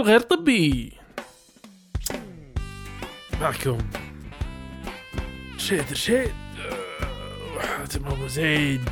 الغير 0.00 0.20
طبي. 0.20 0.92
معكم. 3.40 3.78
شيد 5.58 5.84
رشيد. 5.92 6.32
وحاتم 7.56 8.06
أبو 8.06 8.26
زيد. 8.26 8.88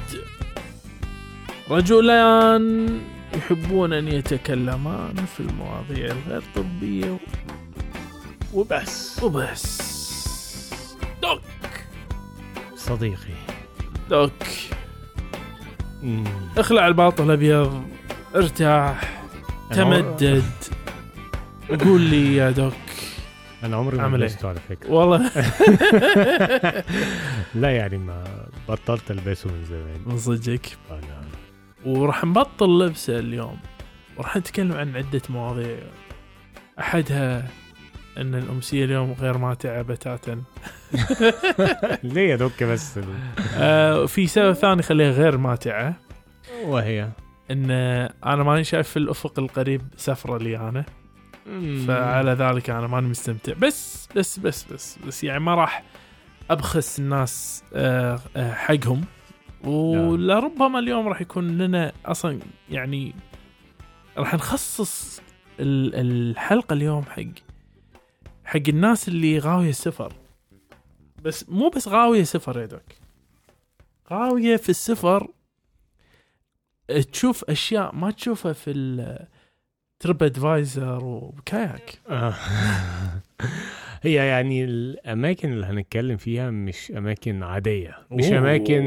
رجلان 1.70 3.00
يحبون 3.34 3.92
أن 3.92 4.08
يتكلمان 4.08 5.14
في 5.36 5.40
المواضيع 5.40 6.06
الغير 6.06 6.42
طبية 6.54 7.18
وبس. 8.54 9.22
وبس. 9.22 9.78
دوك. 11.22 11.40
صديقي. 12.76 13.34
دوك. 14.10 14.32
مم. 16.02 16.24
اخلع 16.58 16.86
الباطل 16.86 17.24
الأبيض. 17.24 17.82
ارتاح. 18.34 19.22
تمدد. 19.70 20.57
قول 21.76 22.00
لي 22.00 22.36
يا 22.36 22.50
دوك. 22.50 22.72
أنا 23.62 23.76
عمري 23.76 23.96
ما 23.96 24.02
عامل 24.02 24.22
إيه؟ 24.22 24.28
لبسته 24.30 24.48
على 24.48 24.58
فكرة. 24.68 24.90
والله. 24.90 25.30
لا 27.62 27.70
يعني 27.76 27.98
ما 27.98 28.24
بطلت 28.68 29.10
ألبسه 29.10 29.50
من 29.50 29.64
زمان. 29.64 30.00
من 30.06 30.18
صدقك. 30.18 30.66
أنا 30.90 31.20
وراح 31.86 32.24
نبطل 32.24 32.86
لبسه 32.86 33.18
اليوم. 33.18 33.56
وراح 34.16 34.36
نتكلم 34.36 34.72
عن 34.72 34.96
عدة 34.96 35.22
مواضيع. 35.30 35.78
أحدها 36.78 37.46
أن 38.18 38.34
الأمسية 38.34 38.84
اليوم 38.84 39.12
غير 39.20 39.38
ماتعة 39.38 39.82
بتاتا 39.82 40.42
ليه 42.02 42.30
يا 42.30 42.36
دوك 42.36 42.62
بس؟ 42.62 43.00
آه 43.56 44.06
في 44.06 44.26
سبب 44.26 44.52
ثاني 44.52 44.82
خليها 44.82 45.10
غير 45.10 45.36
ماتعة 45.36 45.94
وهي؟ 46.64 47.08
أن 47.50 47.70
أنا 48.26 48.42
ماني 48.42 48.64
شايف 48.64 48.88
في 48.88 48.96
الأفق 48.96 49.38
القريب 49.38 49.82
سفرة 49.96 50.38
لي 50.38 50.56
أنا. 50.56 50.84
فعلى 51.86 52.30
ذلك 52.32 52.70
أنا 52.70 52.86
ماني 52.86 53.06
مستمتع. 53.08 53.52
بس 53.52 54.08
بس 54.16 54.38
بس 54.38 54.64
بس 54.72 54.98
بس 55.06 55.24
يعني 55.24 55.40
ما 55.40 55.54
راح 55.54 55.82
أبخس 56.50 56.98
الناس 56.98 57.64
آه 57.74 58.20
آه 58.36 58.52
حقهم. 58.52 59.04
ولربما 59.64 60.78
اليوم 60.78 61.08
راح 61.08 61.20
يكون 61.20 61.58
لنا 61.58 61.92
أصلا 62.06 62.38
يعني 62.70 63.14
راح 64.18 64.34
نخصص 64.34 65.20
ال- 65.60 65.94
الحلقة 65.94 66.72
اليوم 66.72 67.02
حق 67.04 67.22
حق 68.44 68.60
الناس 68.68 69.08
اللي 69.08 69.38
غاوية 69.38 69.70
السفر 69.70 70.12
بس 71.22 71.48
مو 71.48 71.68
بس 71.68 71.88
غاوية 71.88 72.22
سفر 72.24 72.60
يا 72.60 72.66
دوك. 72.66 72.82
غاوية 74.12 74.56
في 74.56 74.68
السفر 74.68 75.28
تشوف 77.12 77.44
أشياء 77.44 77.94
ما 77.94 78.10
تشوفها 78.10 78.52
في 78.52 78.70
ال 79.98 80.22
TripAdvisor 80.22 81.04
و 81.04 81.18
Kayak. 81.18 81.98
آه. 82.08 82.34
هي 84.02 84.14
يعني 84.14 84.64
الأماكن 84.64 85.52
اللي 85.52 85.66
هنتكلم 85.66 86.16
فيها 86.16 86.50
مش 86.50 86.92
أماكن 86.96 87.42
عادية. 87.42 87.98
مش 88.10 88.24
أوه. 88.24 88.38
أماكن 88.38 88.82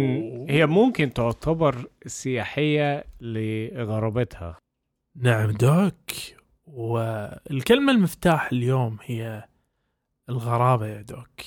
هي 0.50 0.66
ممكن 0.66 1.14
تعتبر 1.14 1.86
سياحية 2.06 3.04
لغرابتها. 3.22 4.58
نعم 5.16 5.52
دوك. 5.52 6.12
والكلمة 6.68 7.92
المفتاح 7.92 8.52
اليوم 8.52 8.98
هي 9.04 9.44
الغرابة 10.30 10.88
يا 10.88 11.02
دوك. 11.02 11.42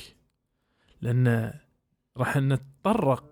لأن 1.02 1.52
راح 2.16 2.36
نتطرق 2.36 3.24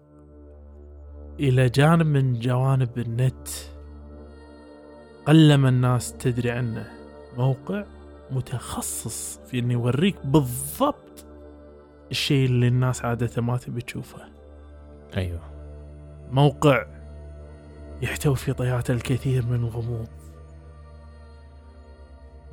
إلى 1.40 1.68
جانب 1.68 2.06
من 2.06 2.32
جوانب 2.32 2.98
النت. 2.98 3.48
قلما 5.26 5.68
الناس 5.68 6.12
تدري 6.12 6.50
عنه 6.50 6.90
موقع 7.36 7.84
متخصص 8.30 9.38
في 9.46 9.58
انه 9.58 9.72
يوريك 9.72 10.16
بالضبط 10.26 11.26
الشيء 12.10 12.46
اللي 12.46 12.68
الناس 12.68 13.04
عادة 13.04 13.42
ما 13.42 13.56
تبي 13.56 13.80
تشوفه. 13.80 14.18
أيوه. 15.16 15.40
موقع 16.30 16.86
يحتوي 18.02 18.36
في 18.36 18.52
طياته 18.52 18.92
الكثير 18.92 19.46
من 19.46 19.54
الغموض. 19.54 20.08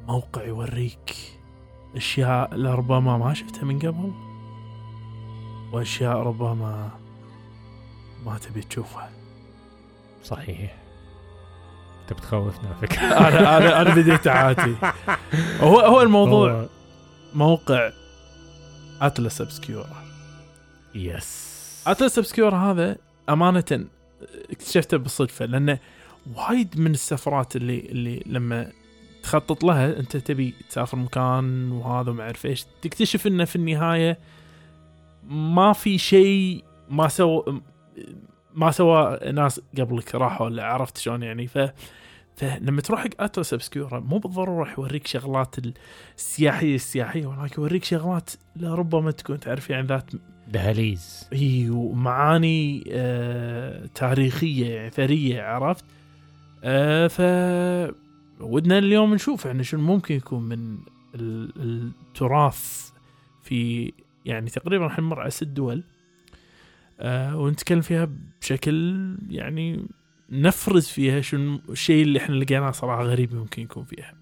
موقع 0.08 0.44
يوريك 0.44 1.16
أشياء 1.96 2.56
لربما 2.56 3.18
ما 3.18 3.34
شفتها 3.34 3.64
من 3.64 3.80
قبل 3.80 4.12
وأشياء 5.74 6.18
ربما 6.18 6.90
ما 8.26 8.38
تبي 8.38 8.62
تشوفها. 8.62 9.12
صحيح. 10.24 10.89
أنت 12.10 12.20
بتخوفنا 12.20 12.68
على 12.70 12.76
فكره 12.88 13.02
أنا 13.28 13.58
أنا 13.58 13.82
أنا 13.82 13.96
بديت 13.96 14.28
اعاتي 14.28 14.76
هو 15.60 15.80
هو 15.80 16.02
الموضوع 16.02 16.52
هو- 16.52 16.68
موقع 17.34 17.92
Atlas 19.02 19.42
Obscura 19.42 20.04
yes 20.96 21.50
Atlas 21.88 22.18
Obscura 22.18 22.58
هذا 22.58 22.98
أمانة 23.30 23.86
اكتشفته 24.52 24.98
بالصدفة 24.98 25.46
لأنه 25.46 25.80
وايد 26.36 26.80
من 26.80 26.92
السفرات 26.92 27.56
اللي 27.56 27.80
اللي 27.80 28.24
لما 28.26 28.72
تخطط 29.24 29.64
لها 29.64 30.00
أنت 30.00 30.18
تبي 30.18 30.54
تسافر 30.70 30.98
مكان 30.98 31.72
وهذا 31.72 32.12
وما 32.12 32.24
أعرف 32.24 32.46
إيش 32.46 32.66
تكتشف 32.82 33.28
إنه 33.28 33.46
في 33.46 33.56
النهاية 33.56 34.20
ما 35.30 35.74
في 35.74 35.98
شيء 35.98 36.64
ما 36.90 37.08
سوى 37.08 37.62
ما 38.54 38.72
سوى 38.72 39.20
ناس 39.34 39.62
قبلك 39.78 40.16
راحوا 40.16 40.46
ولا 40.46 40.64
عرفت 40.64 40.98
شلون 40.98 41.24
يعني 41.24 41.48
ف 41.48 41.58
فلما 42.36 42.82
تروح 42.82 43.00
حق 43.04 43.10
Atlas 43.20 43.54
Obscura 43.54 44.00
مو 44.00 44.18
بالضرورة 44.18 44.60
راح 44.60 44.80
يوريك 44.80 45.08
شغلات 45.08 45.56
السياحية 46.18 46.76
السياحية 46.76 47.26
ولكن 47.28 47.62
يوريك 47.62 47.84
شغلات 47.84 48.30
لربما 48.56 49.12
تكون 49.12 49.40
تعرف 49.40 49.70
يعني 49.70 49.88
ذات 49.88 50.12
دهاليز. 50.48 51.28
إي 51.34 51.70
ومعاني 51.70 52.84
آه 52.92 53.86
تاريخية 53.96 54.76
يعني 54.76 54.90
ثريه 54.90 55.42
عرفت؟ 55.42 55.86
آه 56.64 57.08
ف 57.08 57.22
ودنا 58.42 58.78
اليوم 58.78 59.14
نشوف 59.14 59.46
يعني 59.46 59.64
شنو 59.64 59.82
ممكن 59.82 60.16
يكون 60.16 60.44
من 60.44 60.78
ال- 61.16 61.52
التراث 61.58 62.90
في 63.44 63.92
يعني 64.26 64.50
تقريبا 64.50 64.84
راح 64.84 65.00
نمر 65.00 65.20
على 65.20 65.30
ست 65.32 65.44
دول. 65.44 65.84
آه 67.00 67.38
ونتكلم 67.38 67.82
فيها 67.82 68.10
بشكل 68.42 69.18
يعني 69.30 69.88
نفرز 70.30 70.88
فيها 70.88 71.22
شنو 71.22 71.62
الشيء 71.70 72.04
اللي 72.04 72.20
إحنا 72.20 72.36
لقيناه 72.36 72.72
صراحة 72.72 73.04
غريب 73.04 73.34
ممكن 73.36 73.62
يكون 73.62 73.84
فيها. 73.84 74.14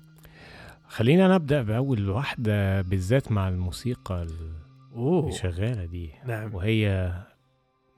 خلينا 0.87 1.35
نبدأ 1.35 1.61
بأول 1.61 2.09
واحدة 2.09 2.81
بالذات 2.81 3.31
مع 3.31 3.47
الموسيقى 3.47 4.23
اللي 4.95 5.31
شغالة 5.31 5.85
دي. 5.85 6.09
نعم. 6.27 6.55
وهي 6.55 7.13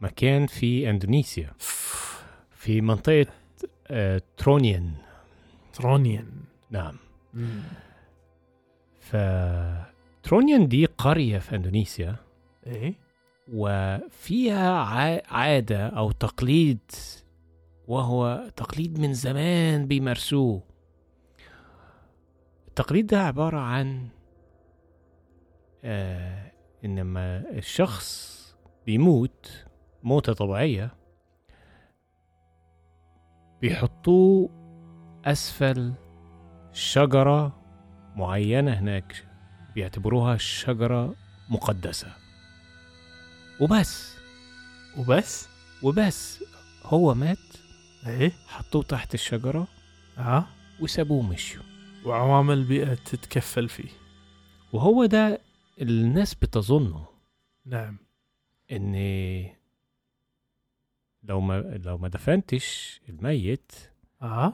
مكان 0.02 0.48
في 0.48 0.90
إندونيسيا. 0.90 1.54
في 2.56 2.82
منطقة 2.82 3.26
آه، 3.88 4.22
ترونيان. 4.38 4.92
ترونيان. 5.74 6.28
نعم. 6.72 6.96
مم. 7.34 7.62
ف 9.00 9.16
ترونيان 10.24 10.68
دي 10.68 10.86
قرية 10.86 11.40
في 11.40 11.56
إندونيسيا. 11.56 12.16
إيه. 12.68 12.94
وفيها 13.54 14.72
ع- 14.80 15.22
عادة 15.36 15.88
أو 15.88 16.12
تقليد 16.12 16.80
وهو 17.88 18.50
تقليد 18.56 19.00
من 19.00 19.14
زمان 19.14 19.88
بيمارسوه. 19.88 20.64
التقليد 22.68 23.08
ده 23.08 23.22
عبارة 23.22 23.58
عن 23.58 24.08
آه 25.84 26.52
إن 26.86 27.00
لما 27.00 27.50
الشخص 27.52 28.40
بيموت 28.86 29.66
موتة 30.04 30.34
طبيعية 30.34 30.92
بيحطوه 33.62 34.50
أسفل 35.26 35.94
شجرة 36.74 37.60
معينة 38.16 38.72
هناك 38.72 39.26
بيعتبروها 39.76 40.38
شجرة 40.38 41.16
مقدسة. 41.50 42.08
وبس. 43.60 44.16
وبس؟ 44.98 45.48
وبس. 45.84 46.44
هو 46.84 47.14
مات. 47.14 47.38
إيه؟ 48.08 48.32
حطوه 48.48 48.84
تحت 48.84 49.14
الشجرة. 49.14 49.68
آه. 50.18 50.46
وسابوه 50.80 51.22
مشوا 51.22 51.64
وعوامل 52.06 52.58
البيئة 52.58 52.94
تتكفل 52.94 53.70
فيه. 53.70 53.90
وهو 54.74 55.06
ده 55.06 55.42
الناس 55.82 56.36
بتظنه. 56.36 57.06
نعم. 57.66 57.98
إن 58.72 58.96
لو 61.24 61.42
ما 61.42 61.82
لو 61.86 61.98
ما 61.98 62.08
دفنتش 62.08 63.00
الميت 63.10 63.72
آه. 64.22 64.54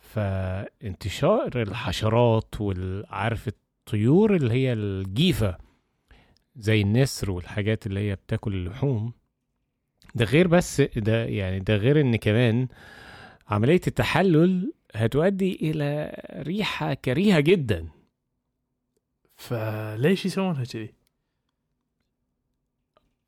فانتشار 0.00 1.62
الحشرات 1.62 2.60
والعارف 2.60 3.48
الطيور 3.48 4.36
اللي 4.36 4.54
هي 4.54 4.72
الجيفة. 4.72 5.58
زي 6.56 6.80
النسر 6.80 7.30
والحاجات 7.30 7.86
اللي 7.86 8.00
هي 8.10 8.14
بتاكل 8.14 8.54
اللحوم 8.54 9.12
ده 10.14 10.24
غير 10.24 10.46
بس 10.48 10.80
ده 10.80 11.24
يعني 11.24 11.60
ده 11.60 11.76
غير 11.76 12.00
إن 12.00 12.16
كمان 12.16 12.68
عملية 13.48 13.80
التحلل 13.86 14.72
هتؤدي 14.94 15.52
إلى 15.70 16.22
ريحة 16.32 16.94
كريهة 16.94 17.40
جدا. 17.40 17.88
فليش 19.36 20.26
يسوونها 20.26 20.64
كذي؟ 20.64 20.94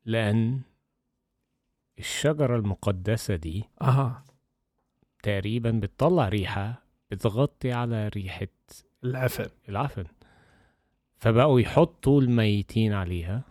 لأن 0.05 0.61
الشجرة 1.99 2.55
المقدسة 2.55 3.35
دي 3.35 3.63
أها. 3.81 4.25
تقريبا 5.23 5.71
بتطلع 5.71 6.29
ريحة 6.29 6.83
بتغطي 7.11 7.71
على 7.71 8.07
ريحة 8.07 8.47
العفن. 9.03 9.45
العفن. 9.69 10.03
فبقوا 11.19 11.59
يحطوا 11.59 12.21
الميتين 12.21 12.93
عليها 12.93 13.43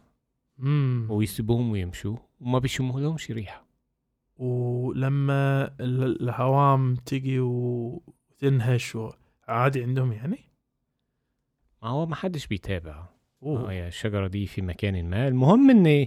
امم 0.60 1.10
ويسيبوهم 1.10 1.70
ويمشوا 1.70 2.16
وما 2.40 2.58
بيشموا 2.58 3.00
لهمش 3.00 3.30
ريحة. 3.30 3.64
ولما 4.36 5.64
ال- 5.80 6.22
الهوام 6.22 6.94
تجي 6.96 7.40
وتنهش 7.40 8.98
عادي 9.48 9.82
عندهم 9.82 10.12
يعني؟ 10.12 10.38
ما 11.82 11.88
هو 11.88 12.06
ما 12.06 12.14
حدش 12.14 12.46
بيتابع. 12.46 13.06
أوه. 13.42 13.72
يا 13.72 13.88
الشجرة 13.88 14.26
دي 14.26 14.46
في 14.46 14.62
مكان 14.62 15.10
ما. 15.10 15.28
المهم 15.28 15.70
إن 15.70 16.06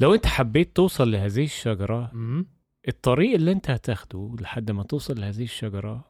لو 0.00 0.14
أنت 0.14 0.26
حبيت 0.26 0.76
توصل 0.76 1.10
لهذه 1.12 1.44
الشجرة 1.44 2.10
امم 2.14 2.46
الطريق 2.88 3.34
اللي 3.34 3.52
أنت 3.52 3.70
هتاخده 3.70 4.36
لحد 4.40 4.70
ما 4.70 4.82
توصل 4.82 5.20
لهذه 5.20 5.42
الشجرة 5.42 6.04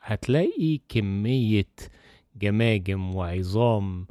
هتلاقي 0.00 0.80
كمية 0.88 1.66
جماجم 2.36 3.14
وعظام 3.14 4.06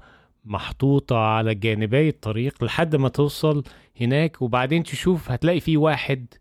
محطوطة 0.46 1.18
على 1.18 1.56
جانبي 1.56 2.10
الطريق 2.10 2.64
لحد 2.64 2.96
ما 2.96 3.10
توصل 3.10 3.64
هناك 4.02 4.42
وبعدين 4.42 4.84
تشوف 4.84 5.32
هتلاقي 5.32 5.60
في 5.60 5.78
واحد 5.78 6.34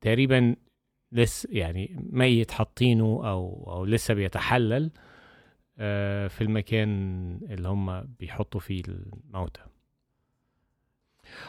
تقريبا 0.00 0.56
لسه 1.12 1.48
يعني 1.52 1.96
ميت 2.10 2.50
حاطينه 2.50 3.04
أو 3.04 3.70
أو 3.72 3.84
لسه 3.84 4.14
بيتحلل 4.14 4.90
آه، 5.78 6.28
في 6.28 6.40
المكان 6.40 6.88
اللي 7.50 7.68
هم 7.68 8.00
بيحطوا 8.20 8.60
فيه 8.60 8.82
الموتى. 8.88 9.60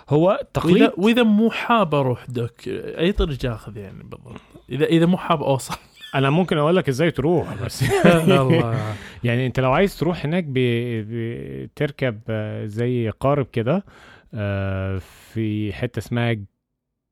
هو 0.10 0.48
تقليد 0.54 0.82
واذا 0.82 0.94
وإذا 0.98 1.24
مو 1.24 1.50
حاب 1.50 1.96
أروح 1.96 2.26
دوك 2.30 2.68
أي 2.68 3.12
طريق 3.12 3.46
أخذ 3.46 3.78
يعني 3.78 4.04
بالضبط؟ 4.04 4.42
اذا 4.70 4.86
إذا 4.86 5.06
مو 5.06 5.18
حاب 5.18 5.44
اوصل 5.44 5.78
أنا 6.16 6.30
ممكن 6.30 6.58
أقول 6.58 6.76
لك 6.76 6.90
إزاي 6.90 7.12
تروح 7.12 7.54
بس 7.64 7.84
يعني 9.24 9.46
أنت 9.46 9.60
لو 9.60 9.72
عايز 9.72 10.00
تروح 10.00 10.26
هناك 10.26 10.46
بتركب 10.48 12.20
زي 12.66 13.10
قارب 13.10 13.46
كده 13.46 13.84
آه، 14.34 14.98
في 15.34 15.74
حتة 15.74 16.00
اسمها 16.00 16.38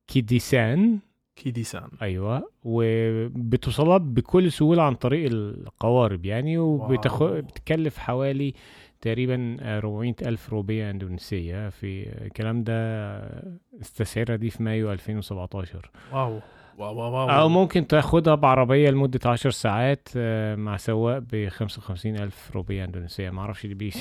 كيديسان. 0.08 1.00
كيديسان. 1.36 1.90
أيوه 2.02 2.52
وبتوصلها 2.64 3.98
بكل 3.98 4.52
سهولة 4.52 4.84
عن 4.84 4.96
طريق 4.96 5.30
القوارب 5.32 6.26
يعني. 6.26 6.58
وبتكلف 6.58 7.98
حوالي 7.98 8.54
تقريبا 9.02 9.58
400 9.62 10.14
ألف 10.22 10.50
روبية 10.50 10.90
إندونيسية. 10.90 11.70
في 11.70 12.10
الكلام 12.26 12.64
ده 12.64 12.74
استسعرها 13.82 14.36
دي 14.36 14.50
في 14.50 14.64
مايو 14.64 14.92
2017 14.92 15.90
واو. 16.14 16.40
wow 16.78 16.96
wow, 16.98 17.14
wow. 17.14 17.30
أو 17.30 17.50
ممكن 17.50 17.88
تاخدها 17.88 18.36
بعربية 18.36 18.90
لمدة 18.90 19.20
10 19.30 19.50
ساعات 19.52 20.08
آه، 20.18 20.56
مع 20.56 20.78
سواق 20.78 21.18
ب 21.18 21.48
55 21.50 22.16
ألف 22.16 22.52
روبية 22.56 22.84
إندونيسية. 22.86 23.30
معرفش 23.30 23.66
دي 23.66 23.74
بي- 23.74 23.94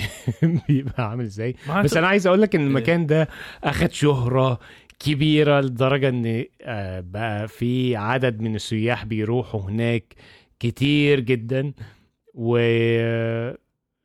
بيبقى 0.69 1.11
عامل 1.11 1.25
إزاي. 1.25 1.55
ما 1.69 1.83
بس 1.83 1.97
أنا 1.97 2.07
عايز 2.07 2.27
أقول 2.27 2.43
لك 2.43 2.55
إن 2.55 2.67
المكان 2.67 3.07
ده 3.07 3.29
أخد 3.65 3.93
شهرة 3.93 4.59
كبيرة 4.99 5.61
لدرجة 5.61 6.09
إن 6.09 6.45
آه، 6.63 7.01
بقى 7.01 7.49
في 7.49 7.97
عدد 7.97 8.41
من 8.41 8.55
السياح 8.55 9.05
بيروحوا 9.05 9.61
هناك 9.61 10.15
كتير 10.61 11.21
جدا. 11.21 11.73
و 12.35 12.57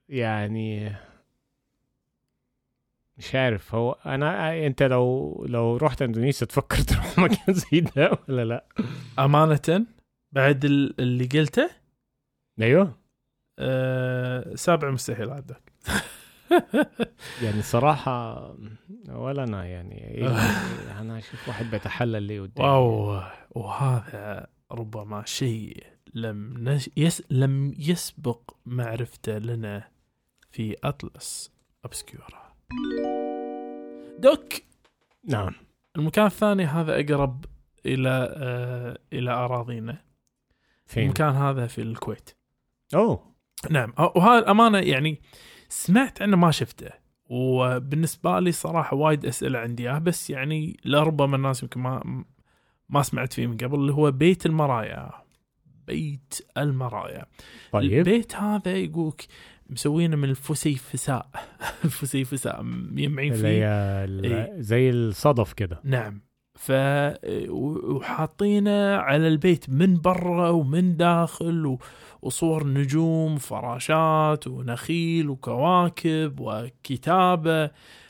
يعني 0.09 0.91
مش 3.21 3.35
عارف 3.35 3.75
هو 3.75 3.91
أنا 4.05 4.65
أنت 4.67 4.83
لو 4.83 5.45
لو 5.49 5.77
رحت 5.77 6.01
إندونيسيا 6.01 6.47
تفكر 6.47 6.77
تروح 6.89 7.19
مكان 7.19 7.53
زي 7.53 7.79
ده 7.79 8.11
ولا 8.29 8.45
لأ؟ 8.45 8.65
أمانة؟ 9.19 9.85
بعد 10.31 10.65
ال- 10.65 11.01
اللي 11.01 11.25
قلته؟ 11.25 11.69
أيوه. 12.61 12.97
أه 13.59 14.55
سابع 14.55 14.89
مستحيل 14.91 15.29
عندك 15.29 15.71
يعني 17.43 17.61
صراحة 17.61 18.47
ولا 19.09 19.43
أنا 19.43 19.65
يعني 19.65 20.07
إيه 20.07 20.27
أنا 21.01 21.17
أشوف 21.17 21.47
واحد 21.47 21.71
بيتحلل 21.71 22.23
ليه 22.23 22.41
قدامي. 22.41 22.69
wow 22.69 23.21
وهذا 23.51 24.47
ربما 24.71 25.23
شيء 25.25 25.83
لم 26.13 26.69
نش... 26.69 26.89
يس... 26.97 27.23
لم 27.29 27.73
يسبق 27.79 28.51
معرفته 28.65 29.37
لنا 29.37 29.87
في 30.51 30.75
Atlas 30.83 31.51
Obscura 31.85 32.50
دوك. 34.19 34.53
نعم. 35.27 35.53
المكان 35.95 36.25
الثاني 36.25 36.65
هذا 36.65 36.99
أقرب 36.99 37.45
إلى 37.85 38.35
آه 38.37 38.97
إلى 39.13 39.31
أراضينا. 39.31 40.01
فين؟ 40.85 41.03
المكان 41.03 41.35
هذا 41.35 41.67
في 41.67 41.81
الكويت. 41.81 42.29
أوه. 42.95 43.35
نعم. 43.69 43.93
وهذا 43.97 44.51
امانه 44.51 44.77
يعني 44.77 45.21
سمعت 45.69 46.21
عنه 46.21 46.37
ما 46.37 46.51
شفته. 46.51 46.89
وبالنسبة 47.25 48.39
لي 48.39 48.51
صراحة 48.51 48.97
وايد 48.97 49.25
أسئلة 49.25 49.59
عندي. 49.59 49.89
إياه، 49.89 49.99
بس 49.99 50.29
يعني 50.29 50.79
لربما 50.85 51.35
الناس 51.35 51.63
يمكن 51.63 51.79
ما 51.79 52.23
ما 52.89 53.01
سمعت 53.01 53.33
فيه 53.33 53.47
من 53.47 53.57
قبل 53.57 53.79
اللي 53.79 53.93
هو 53.93 54.11
بيت 54.11 54.45
المرايا. 54.45 55.11
بيت 55.87 56.47
المرايا. 56.57 57.25
طيب. 57.71 57.93
البيت 57.93 58.35
هذا 58.35 58.77
يقولك 58.77 59.27
مسوينه 59.71 60.15
من 60.15 60.29
الفسيفساء. 60.29 61.29
الفسيفساء 61.85 62.61
اللي 62.61 64.29
فيه. 64.29 64.43
ال- 64.43 64.63
زي 64.63 64.89
الصدف 64.89 65.53
كده. 65.53 65.79
نعم. 65.83 66.21
ف 66.55 66.71
وحاطينه 67.49 68.95
على 68.95 69.27
البيت 69.27 69.69
من 69.69 69.95
برا 70.01 70.49
ومن 70.49 70.97
داخل 70.97 71.65
و... 71.65 71.79
وصور 72.21 72.67
نجوم 72.67 73.37
فراشات 73.37 74.47
ونخيل 74.47 75.29
وكواكب 75.29 76.35
وكتابة. 76.39 77.63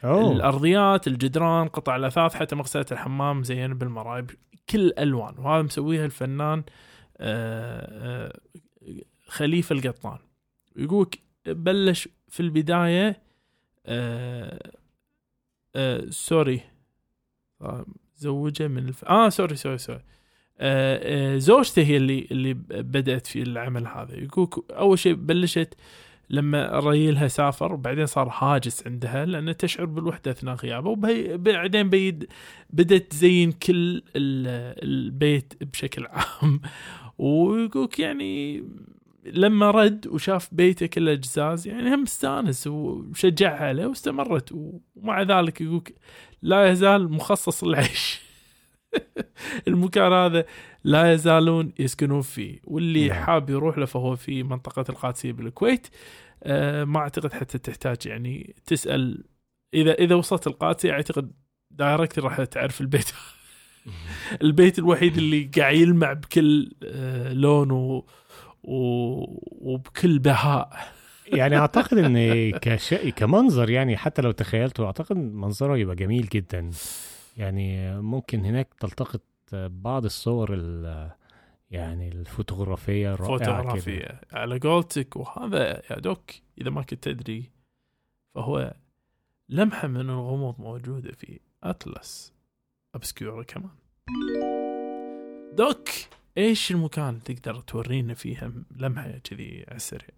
أوه. 0.03 0.31
الأرضيات 0.31 1.07
الجدران 1.07 1.67
قطع 1.67 1.95
الأثاث 1.95 2.33
حتى 2.35 2.55
مغسلة 2.55 2.85
الحمام 2.91 3.39
مزينة 3.39 3.73
بالمرايب 3.75 4.31
كل 4.69 4.79
الألوان 4.79 5.33
وهذا 5.37 5.61
مسويها 5.61 6.05
الفنان 6.05 6.63
آه، 7.17 8.27
آه، 8.27 8.33
خليفة 9.27 9.73
القطان. 9.75 10.17
يقولك 10.75 11.19
بلش 11.45 12.09
في 12.27 12.39
البداية 12.39 13.21
آه، 13.85 14.71
آه، 15.75 16.05
sorry. 16.09 16.61
آه، 17.61 17.85
زوجة 18.17 18.67
من 18.67 18.87
الف... 18.87 19.05
آه 19.05 19.29
sorry 19.29 19.55
sorry 19.55 19.77
sorry. 19.77 20.01
آه 20.59 21.33
آه 21.35 21.37
زوجته 21.37 21.81
هي 21.83 21.97
اللي 21.97 22.27
اللي 22.31 22.53
بدأت 22.83 23.27
في 23.27 23.41
العمل 23.41 23.87
هذا. 23.87 24.15
يقولك 24.15 24.71
أول 24.71 24.99
شيء 24.99 25.13
بلشت 25.13 25.73
لما 26.29 26.79
ريلها 26.79 27.27
سافر 27.27 27.73
وبعدين 27.73 28.05
صار 28.05 28.29
هاجس 28.29 28.87
عندها 28.87 29.25
لأن 29.25 29.57
تشعر 29.57 29.85
بالوحدة 29.85 30.31
أثناء 30.31 30.55
غيابه 30.55 30.89
وبعدين 30.89 31.89
بيد 31.89 32.27
بدأت 32.69 33.11
تزين 33.11 33.51
كل 33.51 33.97
ال- 34.15 34.83
البيت 34.83 35.63
بشكل 35.63 36.05
عام. 36.07 36.61
ويقولك 37.17 37.99
يعني 37.99 38.63
لما 39.25 39.71
رد 39.71 40.07
وشاف 40.07 40.49
بيته 40.51 40.85
كله 40.85 41.13
جزاز 41.13 41.67
يعني 41.67 41.95
هم 41.95 42.03
استانس 42.03 42.67
وشجعها 42.67 43.67
عليه 43.67 43.85
واستمرت. 43.85 44.51
ومع 44.51 45.21
ذلك 45.21 45.61
يقولك 45.61 45.93
لا 46.41 46.69
يزال 46.69 47.11
مخصص 47.11 47.63
للعيش. 47.63 48.21
المكان 49.67 50.13
هذا 50.13 50.45
لا 50.83 51.13
يزالون 51.13 51.73
يسكنون 51.79 52.21
فيه. 52.21 52.59
واللي 52.63 53.07
نعم. 53.07 53.23
حاب 53.23 53.49
يروح 53.49 53.77
له 53.77 53.85
فهو 53.85 54.15
في 54.15 54.43
منطقة 54.43 54.85
القادسية 54.89 55.31
بالكويت. 55.31 55.87
آه 56.43 56.83
ما 56.83 56.99
أعتقد 56.99 57.33
حتى 57.33 57.57
تحتاج 57.57 57.97
يعني 58.05 58.55
تسأل. 58.65 59.23
إذا 59.73 59.93
إذا 59.93 60.15
وصلت 60.15 60.47
القادسية 60.47 60.91
أعتقد 60.91 61.31
direct 61.71 62.19
راح 62.19 62.43
تعرف 62.43 62.81
البيت. 62.81 63.11
البيت 64.43 64.79
الوحيد 64.79 65.17
اللي 65.17 65.51
قاعد 65.57 65.75
يلمع 65.75 66.13
بكل 66.13 66.71
آه 66.83 67.33
لون. 67.33 68.01
وبكل 68.63 70.19
بهاء. 70.19 70.77
يعني 71.27 71.57
أعتقد 71.61 71.97
إن 71.97 72.51
كشيء 72.51 73.09
كمنظر 73.09 73.69
يعني 73.69 73.97
حتى 73.97 74.21
لو 74.21 74.31
تخيلته 74.31 74.85
أعتقد 74.85 75.17
منظره 75.17 75.77
يبقى 75.77 75.95
جميل 75.95 76.25
جدا. 76.29 76.69
يعني 77.37 77.97
ممكن 78.01 78.45
هناك 78.45 78.73
تلتقط 78.79 79.21
بعض 79.53 80.05
الصور 80.05 80.53
ال- 80.53 81.11
يعني 81.71 82.07
الفوتوغرافية 82.09 83.13
الرائعة 83.13 83.37
كده. 83.39 83.55
فوتوغرافية. 83.57 84.21
على 84.33 84.59
قولتك 84.59 85.15
وهذا 85.15 85.81
يا 85.91 85.99
دوك 85.99 86.31
إذا 86.61 86.69
ما 86.69 86.81
كنت 86.81 87.03
تدري 87.03 87.51
فهو 88.35 88.73
لمحة 89.49 89.87
من 89.87 90.09
الغموض 90.09 90.59
موجودة 90.59 91.11
في 91.11 91.39
أطلس. 91.63 92.33
أبسكيورا 92.95 93.43
كمان. 93.43 93.69
دوك! 95.53 95.89
إيش 96.37 96.71
المكان 96.71 97.23
تقدر 97.23 97.59
تورينا 97.61 98.13
فيها 98.13 98.51
لمحة 98.77 99.11
كذي 99.23 99.65
على 99.67 99.75
السريع؟ 99.75 100.09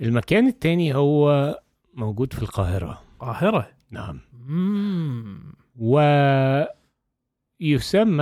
المكان 0.00 0.46
التاني 0.46 0.94
هو 0.94 1.58
موجود 1.94 2.32
في 2.32 2.42
القاهرة. 2.42 3.02
القاهرة؟ 3.12 3.70
نعم. 3.90 4.20
امم 4.34 5.52
ويسمى 5.76 6.70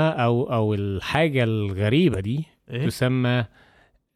أو 0.02 0.52
أو 0.52 0.74
الحاجة 0.74 1.44
الغريبة 1.44 2.20
دي 2.20 2.44
إيه؟ 2.70 2.86
تسمى 2.86 3.44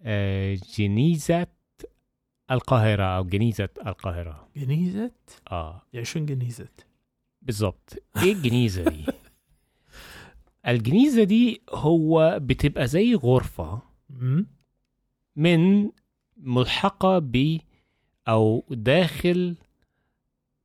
آه، 0.02 0.58
جنيزة 0.78 1.46
القاهرة 2.50 3.04
أو 3.04 3.24
جنيزة 3.24 3.68
القاهرة. 3.86 4.48
جنيزة؟ 4.56 5.10
آه. 5.50 5.82
يعني 5.92 6.04
شنو 6.04 6.26
جنيزة؟ 6.26 6.68
بالظبط 7.42 8.02
إيه 8.22 8.32
الجنيزة 8.32 8.84
دي؟ 8.84 9.04
الجنيزة 10.68 11.24
دي 11.24 11.62
هو 11.70 12.38
بتبقى 12.42 12.86
زي 12.86 13.14
غرفة 13.14 13.82
من 15.36 15.90
ملحقة 16.36 17.18
ب 17.18 17.58
أو 18.28 18.64
داخل 18.70 19.56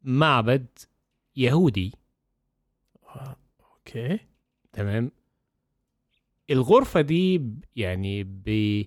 معبد 0.04 0.68
يهودي. 1.36 1.94
أوكي. 3.76 4.20
تمام. 4.74 5.12
الغرفة 6.50 7.02
دي 7.02 7.42
يعني 7.76 8.24
ب 8.24 8.84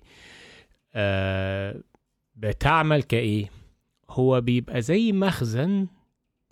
آه 0.93 1.83
بتعمل 2.35 3.03
كإيه؟ 3.03 3.51
هو 4.09 4.41
بيبقى 4.41 4.81
زي 4.81 5.11
مخزن 5.11 5.87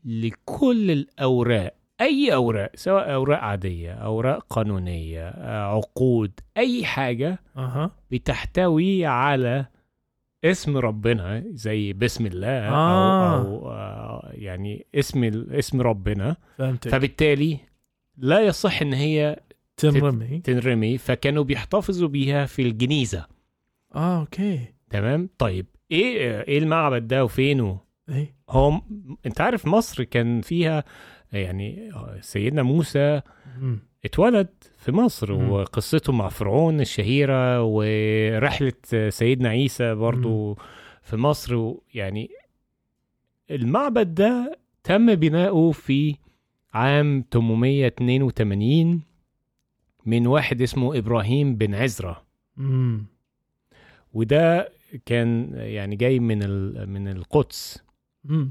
لكل 0.05 0.91
الأوراق. 0.91 1.78
أي 2.01 2.33
أوراق 2.33 2.71
سواء 2.75 3.13
أوراق 3.13 3.39
عادية 3.39 3.91
أوراق 3.93 4.45
قانونية 4.49 5.27
آه، 5.29 5.75
عقود 5.75 6.31
أي 6.57 6.85
حاجة 6.85 7.39
أها. 7.57 7.91
بتحتوي 8.11 9.05
على 9.05 9.65
اسم 10.45 10.77
ربنا 10.77 11.43
زي 11.47 11.93
بسم 11.93 12.25
الله 12.25 12.47
آه. 12.69 13.37
أو, 13.41 13.41
أو 13.45 13.71
آه 13.71 14.29
يعني 14.33 14.85
اسم 14.95 15.23
اسم 15.51 15.81
ربنا. 15.81 16.35
فهمتك. 16.57 16.91
فبالتالي 16.91 17.57
لا 18.17 18.39
يصح 18.41 18.81
إن 18.81 18.93
هي 18.93 19.39
تنرمي. 19.77 20.39
تنرمي 20.39 20.97
فكانوا 20.97 21.43
بيحتفظوا 21.43 22.07
بيها 22.07 22.45
في 22.45 22.61
الجنيزة. 22.61 23.25
آه 23.95 24.19
أوكي. 24.19 24.59
تمام؟ 24.89 25.29
طيب 25.37 25.65
إيه 25.91 26.41
إيه 26.41 26.57
المعبد 26.59 27.07
ده 27.07 27.23
وفينه؟ 27.23 27.79
إيه؟ 28.09 28.35
هو 28.49 28.71
م- 28.71 28.81
أنت 29.25 29.41
عارف 29.41 29.65
مصر 29.65 30.03
كان 30.03 30.41
فيها 30.41 30.83
يعني 31.33 31.91
سيدنا 32.21 32.63
موسى 32.63 33.21
مم. 33.59 33.79
اتولد 34.05 34.47
في 34.77 34.91
مصر 34.91 35.33
مم. 35.33 35.49
وقصته 35.51 36.13
مع 36.13 36.29
فرعون 36.29 36.81
الشهيرة 36.81 37.63
ورحلة 37.63 38.73
سيدنا 39.09 39.49
عيسى 39.49 39.95
برضو 39.95 40.57
في 41.01 41.15
مصر. 41.17 41.73
يعني 41.93 42.29
المعبد 43.51 44.13
ده 44.15 44.59
تم 44.83 45.15
بناؤه 45.15 45.71
في 45.71 46.15
عام 46.73 47.23
882 47.33 49.01
من 50.05 50.27
واحد 50.27 50.61
اسمه 50.61 50.97
إبراهيم 50.97 51.55
بن 51.55 51.75
عزرة 51.75 52.23
امم 52.57 53.05
وده 54.13 54.69
كان 55.05 55.53
يعني 55.55 55.95
جاي 55.95 56.19
من 56.19 56.37
من 56.89 57.07
القدس. 57.07 57.83
آه، 58.29 58.47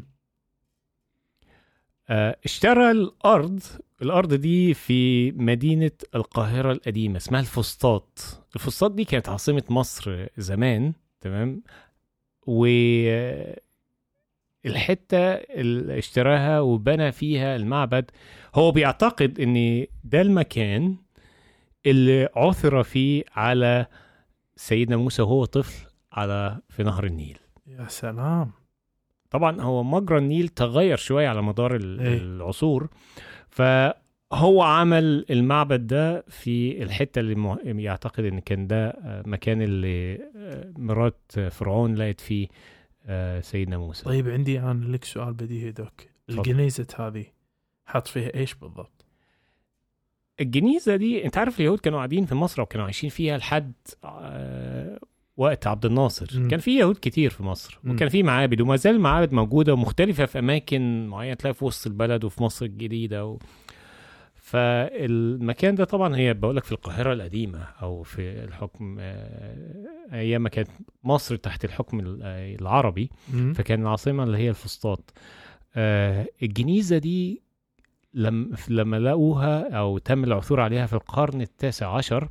اشترى 2.11 2.91
الأرض 2.91 3.61
الأرض 4.03 4.35
دي 4.35 4.75
في 4.75 5.33
مدينة 5.33 5.91
القاهرة 6.15 6.73
القديمة 6.73 7.17
اسمها 7.17 7.41
الفسطاط. 7.41 8.19
الفسطاط 8.57 8.93
دي 8.93 9.05
كانت 9.05 9.29
عاصمة 9.29 9.62
مصر 9.71 10.27
زمان 10.37 10.93
تمام؟ 11.21 11.62
و 12.47 12.67
الحتة 14.67 15.19
اللي 15.35 15.99
اشتراها 15.99 16.61
وبنى 16.61 17.12
فيها 17.12 17.57
المعبد 17.57 18.11
هو 18.55 18.71
بيعتقد 18.73 19.41
إن 19.41 19.87
ده 20.05 20.21
المكان 20.21 20.97
اللي 21.87 22.29
عثر 22.37 22.83
فيه 22.83 23.25
على 23.33 23.87
سيدنا 24.57 24.97
موسى 24.97 25.23
وهو 25.23 25.45
طفل 25.45 25.87
على 26.12 26.59
في 26.69 26.83
نهر 26.83 27.05
النيل. 27.05 27.38
يا 27.67 27.87
سلام! 27.88 28.58
طبعا 29.30 29.61
هو 29.61 29.82
مجرى 29.82 30.18
النيل 30.18 30.49
تغير 30.49 30.97
شوية 30.97 31.28
على 31.28 31.42
مدار 31.42 31.73
إيه. 31.75 31.78
العصور 32.18 32.88
فهو 33.49 34.62
عمل 34.62 35.26
المعبد 35.30 35.87
ده 35.87 36.25
في 36.28 36.82
الحتة 36.82 37.18
اللي 37.18 37.35
مع- 37.35 37.58
يعتقد 37.64 38.25
إن 38.25 38.38
كان 38.40 38.66
ده 38.66 38.88
آه، 38.88 39.23
مكان 39.26 39.62
اللي 39.62 40.14
آه، 40.37 40.73
مرات 40.78 41.20
فرعون 41.50 41.94
لقت 41.94 42.20
فيه 42.20 42.49
آه، 43.06 43.40
سيدنا 43.40 43.78
موسى 43.78 44.04
طيب 44.04 44.28
عندي 44.28 44.61
أنا 44.61 44.85
لك 44.97 45.04
سؤال 45.04 45.35
بديهي 45.35 45.70
دوك. 45.70 45.92
الجنيزه 46.30 46.87
هذه 46.99 47.25
حط 47.87 48.06
فيها 48.06 48.35
إيش 48.35 48.54
بالضبط؟ 48.54 49.04
الجنيزة 50.40 50.97
دي 50.97 51.25
أنت 51.25 51.38
عارف 51.38 51.61
اليهود 51.61 51.78
كانوا 51.80 51.99
قاعدين 51.99 52.26
في 52.26 52.35
مصر 52.35 52.62
وكانوا 52.62 52.85
عايشين 52.85 53.11
فيها 53.11 53.38
لحد 53.38 53.73
وقت 55.38 55.66
عبد 55.66 55.87
الناصر 55.87 56.40
مم. 56.40 56.49
كان 56.49 56.61
في 56.61 56.78
يهود 56.78 56.99
كتير 57.02 57.30
في 57.30 57.42
مصر 57.42 57.78
مم. 57.85 57.92
وكان 57.95 58.09
في 58.09 58.23
معابد 58.23 58.61
وما 58.61 58.76
زال 58.76 58.95
المعابد 58.95 59.33
موجودة 59.33 59.73
ومختلفة 59.73 60.25
في 60.26 60.38
أماكن 60.38 61.07
معينة 61.07 61.35
تلاقي 61.35 61.54
في 61.54 61.64
وسط 61.64 61.87
البلد 61.87 62.25
وفي 62.25 62.42
مصر 62.42 62.66
الجديدة 62.66 63.26
و... 63.26 63.38
فالمكان 64.35 65.75
ده 65.75 65.85
طبعا 65.85 66.16
هي 66.16 66.35
بقول 66.35 66.57
لك 66.57 66.64
في 66.64 66.73
القاهرة 66.73 67.12
القديمة 67.12 67.59
أو 67.83 68.02
في 68.02 68.21
الحكم 68.45 68.97
آه، 69.00 69.57
أيام 70.12 70.42
ما 70.42 70.49
كانت 70.49 70.68
مصر 71.04 71.37
تحت 71.37 71.64
الحكم 71.64 72.00
ال- 72.00 72.21
آه، 72.23 72.54
العربي 72.54 73.11
مم. 73.35 73.52
فكان 73.52 73.83
العاصمة 73.83 74.25
اللي 74.25 74.38
هي 74.38 74.49
الفسطاط 74.49 75.12
آه 75.76 76.26
الجنيزة 76.42 76.99
دي 76.99 77.42
لم 78.14 78.50
لما 78.68 78.97
لقوها 78.99 79.71
أو 79.78 79.99
تم 79.99 80.25
العثور 80.25 80.61
عليها 80.61 80.87
في 80.87 80.92
القرن 80.92 81.40
التاسع 81.40 81.97
عشر 81.97 82.28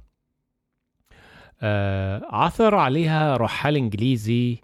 عثر 2.24 2.76
عليها 2.76 3.38
رحال 3.38 3.76
إنجليزي 3.76 4.58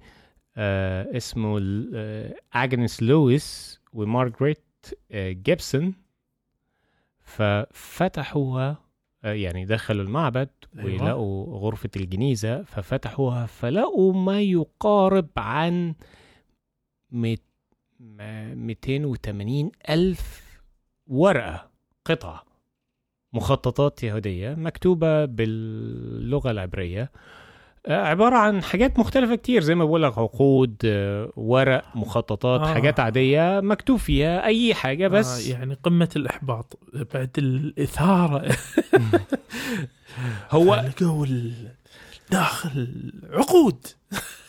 آه 0.57 1.17
اسمه 1.17 1.59
آه 1.95 2.35
أجنس 2.53 3.03
لويس 3.03 3.79
ومارغريت 3.93 4.63
آه 5.11 5.31
جيبسون 5.31 5.93
ففتحوها 7.21 8.77
آه 9.23 9.33
يعني 9.33 9.65
دخلوا 9.65 10.03
المعبد 10.03 10.49
أيوة. 10.79 11.03
ولقوا 11.03 11.59
غرفة 11.59 11.89
الجنيزة 11.95 12.63
ففتحوها 12.63 13.45
فلقوا 13.45 14.13
ما 14.13 14.41
يقارب 14.41 15.27
عن 15.37 15.95
ميت- 17.11 17.43
ما- 17.99 18.53
280 18.55 19.71
ألف 19.89 20.43
ورقة 21.07 21.69
قطعة 22.05 22.43
مخططات 23.33 24.03
يهودية 24.03 24.55
مكتوبة 24.57 25.25
باللغة 25.25 26.51
العبرية. 26.51 27.11
آه، 27.87 28.05
عبارة 28.05 28.35
عن 28.35 28.63
حاجات 28.63 28.99
مختلفة 28.99 29.35
كتير 29.35 29.61
زي 29.61 29.75
ما 29.75 29.85
بقول 29.85 30.03
لك 30.03 30.17
عقود 30.17 30.75
آه، 30.85 31.31
ورق 31.35 31.83
مخططات 31.95 32.61
آه. 32.61 32.73
حاجات 32.73 32.99
عادية 32.99 33.59
مكتوب 33.59 33.99
فيها 33.99 34.45
أي 34.45 34.73
حاجة 34.73 35.07
بس 35.07 35.47
آه 35.47 35.51
يعني 35.53 35.77
قمة 35.83 36.09
الإحباط 36.15 36.79
بعد 37.13 37.29
الإثارة. 37.37 38.55
هو 40.51 40.83
داخل 42.31 43.13
عقود. 43.29 43.87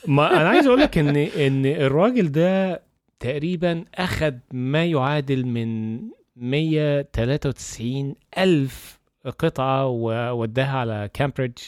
ما 0.06 0.30
أنا 0.30 0.48
عايز 0.48 0.66
أقول 0.66 0.80
لك 0.80 0.98
إن 0.98 1.16
إن 1.16 1.66
الراجل 1.66 2.32
ده 2.32 2.82
تقريبا 3.20 3.84
أخذ 3.94 4.34
ما 4.52 4.84
يعادل 4.84 5.46
من 5.46 5.98
193 6.36 8.14
ألف 8.38 9.00
قطعة 9.38 9.86
ووداها 9.86 10.78
على 10.78 11.10
كامبريدج 11.14 11.58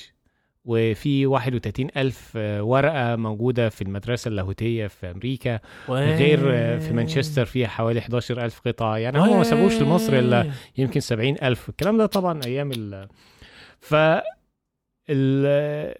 وفي 0.64 1.26
31 1.26 1.88
ألف 1.96 2.32
ورقة 2.61 3.16
موجودة 3.16 3.68
في 3.68 3.82
المدرسة 3.82 4.28
اللاهوتية 4.28 4.87
في 4.87 5.11
أمريكا 5.11 5.61
غير 5.88 6.38
في 6.80 6.92
مانشستر 6.92 7.44
فيها 7.44 7.68
حوالي 7.68 7.99
11 8.00 8.44
ألف 8.44 8.61
قطعة. 8.66 8.96
يعني 8.96 9.18
هم 9.18 9.37
ما 9.37 9.42
سابوش 9.42 9.75
لمصر 9.82 10.18
إلا 10.18 10.50
يمكن 10.78 11.00
70 11.00 11.37
ألف. 11.42 11.68
الكلام 11.68 11.99
ده 11.99 12.06
طبعا 12.06 12.40
أيام 12.46 12.70
ال 12.73 13.08
ف 13.80 13.94
ال- 15.11 15.94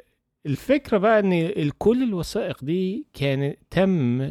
الفكرة 0.47 0.99
بقى 0.99 1.21
ال- 1.21 1.79
كل 1.79 2.03
الوثائق 2.03 2.65
دي 2.65 3.07
كان 3.15 3.55
تم 3.71 4.31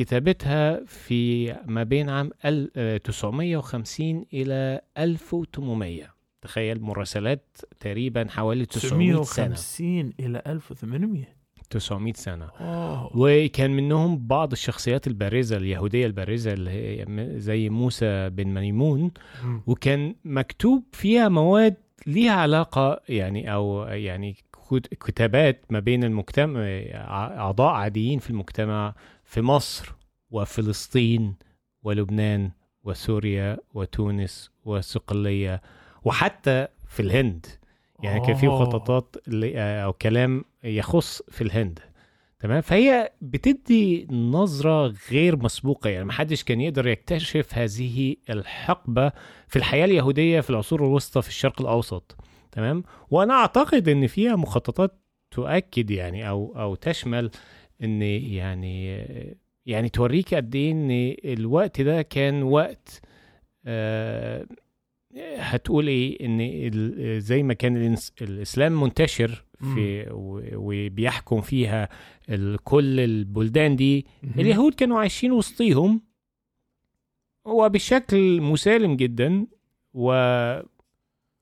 كتابتها 0.00 0.84
في 0.84 1.52
ما 1.66 1.82
بين 1.82 2.08
عام 2.10 2.30
ال- 2.44 2.70
آه، 2.76 2.96
950 2.96 4.24
إلى 4.34 4.80
1800 4.98 6.14
تخيل 6.42 6.80
مراسلات 6.80 7.56
تقريبا 7.80 8.26
حوالي 8.30 8.66
900 8.66 9.22
سنة. 9.22 9.22
950 9.54 10.12
إلى 10.20 10.42
1800 10.46 11.36
900 11.70 12.12
سنة. 12.12 12.44
اوه 12.60 13.10
وكان 13.14 13.70
منهم 13.70 14.26
بعض 14.26 14.52
الشخصيات 14.52 15.06
البارزة 15.06 15.56
اليهودية 15.56 16.06
البارزة 16.06 16.52
اللي 16.52 16.70
هي 16.70 17.06
زي 17.40 17.68
موسى 17.68 18.30
بن 18.30 18.60
ميمون. 18.60 19.10
وكان 19.66 20.14
مكتوب 20.24 20.84
فيها 20.92 21.28
مواد 21.28 21.74
ليها 22.06 22.32
علاقة 22.32 23.00
يعني 23.08 23.52
أو 23.54 23.82
يعني 23.82 24.36
كتابات 25.06 25.64
ما 25.70 25.80
بين 25.80 26.04
المجتمع 26.04 26.60
أعضاء 27.38 27.72
عاديين 27.74 28.18
في 28.18 28.30
المجتمع 28.30 28.94
في 29.24 29.40
مصر 29.42 29.92
وفلسطين 30.30 31.34
ولبنان 31.82 32.50
وسوريا 32.84 33.58
وتونس 33.74 34.50
والصقليه 34.64 35.62
وحتى 36.04 36.66
في 36.88 37.00
الهند. 37.00 37.46
يعني 38.02 38.26
كان 38.26 38.34
في 38.34 38.46
أوه. 38.46 38.62
مخططات 38.62 39.16
ل- 39.26 39.56
أو 39.58 39.92
كلام 39.92 40.44
يخص 40.64 41.22
في 41.30 41.44
الهند. 41.44 41.78
تمام؟ 42.40 42.60
فهي 42.60 43.12
بتدي 43.22 44.06
نظرة 44.10 44.94
غير 45.10 45.36
مسبوقة. 45.36 45.90
يعني 45.90 46.04
محدش 46.04 46.44
كان 46.44 46.60
يقدر 46.60 46.86
يكتشف 46.86 47.58
هذه 47.58 48.16
الحقبة 48.30 49.12
في 49.48 49.56
الحياة 49.56 49.84
اليهودية 49.84 50.40
في 50.40 50.50
العصور 50.50 50.84
الوسطى 50.86 51.22
في 51.22 51.28
الشرق 51.28 51.60
الأوسط. 51.60 52.16
تمام؟ 52.56 52.82
وأنا 53.10 53.34
أعتقد 53.34 53.88
إن 53.88 54.06
فيها 54.06 54.36
مخططات 54.36 54.98
تؤكد 55.30 55.90
يعني 55.90 56.28
أو 56.28 56.54
أو 56.60 56.74
تشمل 56.74 57.30
إن 57.82 58.02
يعني 58.02 58.96
يعني 59.66 59.88
توريك 59.88 60.34
قد 60.34 60.54
إيه 60.54 60.72
إن 60.72 61.16
الوقت 61.24 61.80
ده 61.80 62.02
كان 62.02 62.42
وقت 62.42 63.00
آه 63.66 64.46
هتقول 65.38 65.88
إيه؟ 65.88 66.26
إن 66.26 67.20
زي 67.20 67.42
ما 67.42 67.54
كان 67.54 67.96
الإسلام 68.22 68.80
منتشر 68.82 69.44
في 69.74 70.06
وبيحكم 70.54 71.40
فيها 71.40 71.88
كل 72.64 73.00
البلدان 73.00 73.76
دي. 73.76 74.06
اليهود 74.38 74.74
كانوا 74.74 74.98
عايشين 75.00 75.32
وسطيهم 75.32 76.00
وبشكل 77.44 78.40
مسالم 78.40 78.96
جدا 78.96 79.46
و 79.94 80.12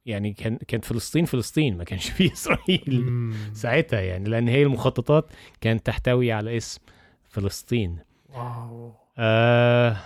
يعني 0.06 0.32
كان 0.32 0.56
كانت 0.68 0.84
فلسطين 0.84 1.24
فلسطين 1.24 1.76
ما 1.76 1.84
كانش 1.84 2.10
فيه 2.10 2.32
إسرائيل. 2.32 3.04
ساعتها 3.52 4.00
يعني 4.00 4.28
لأن 4.28 4.48
هي 4.48 4.62
المخططات 4.62 5.26
كانت 5.60 5.86
تحتوي 5.86 6.32
على 6.32 6.56
اسم 6.56 6.80
فلسطين 7.28 7.98
واو 8.34 8.92
آه 9.18 9.96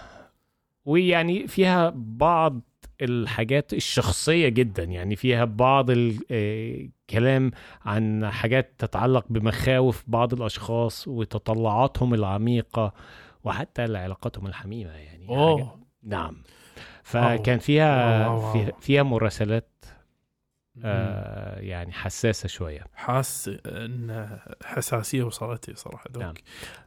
ويعني 0.85 1.47
فيها 1.47 1.93
بعض 1.97 2.61
الحاجات 3.03 3.73
الشخصية 3.73 4.49
جدا 4.49 4.85
يعني 4.85 5.17
فيها 5.17 5.45
بعض 5.45 5.87
الكلام 5.91 7.51
عن 7.85 8.31
حاجات 8.31 8.73
تتعلق 8.79 9.25
بمخاوف 9.31 10.05
بعض 10.07 10.35
الأشخاص 10.35 11.09
وتطلعاتهم 11.09 12.15
العميقة 12.15 12.93
وحتى 13.45 13.83
علاقاتهم 13.83 14.47
الحميمة 14.47 14.91
يعني 14.91 15.29
أوه 15.29 15.79
نعم 16.03 16.37
فكان 17.03 17.59
فيها 17.59 18.29
واو. 18.29 18.53
في- 18.53 18.73
فيها 18.81 19.03
مراسلات. 19.03 19.78
آه 20.85 21.61
يعني 21.61 21.93
حساسة 21.93 22.49
شوية. 22.49 22.85
حاس 22.95 23.51
إن 23.67 24.39
حساسية 24.65 25.23
وصلت 25.23 25.69
لي 25.69 25.75
صراحة 25.75 26.11
دوك. 26.11 26.23
نعم. 26.23 26.35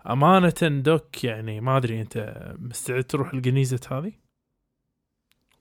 أمانة 0.10 0.54
دوك 0.62 1.24
يعني 1.24 1.62
ما 1.62 1.78
أدري 1.78 2.02
أنت 2.02 2.44
مستعد 2.60 3.04
تروح 3.04 3.34
الجنيزة 3.34 3.80
هذه؟ 3.92 4.12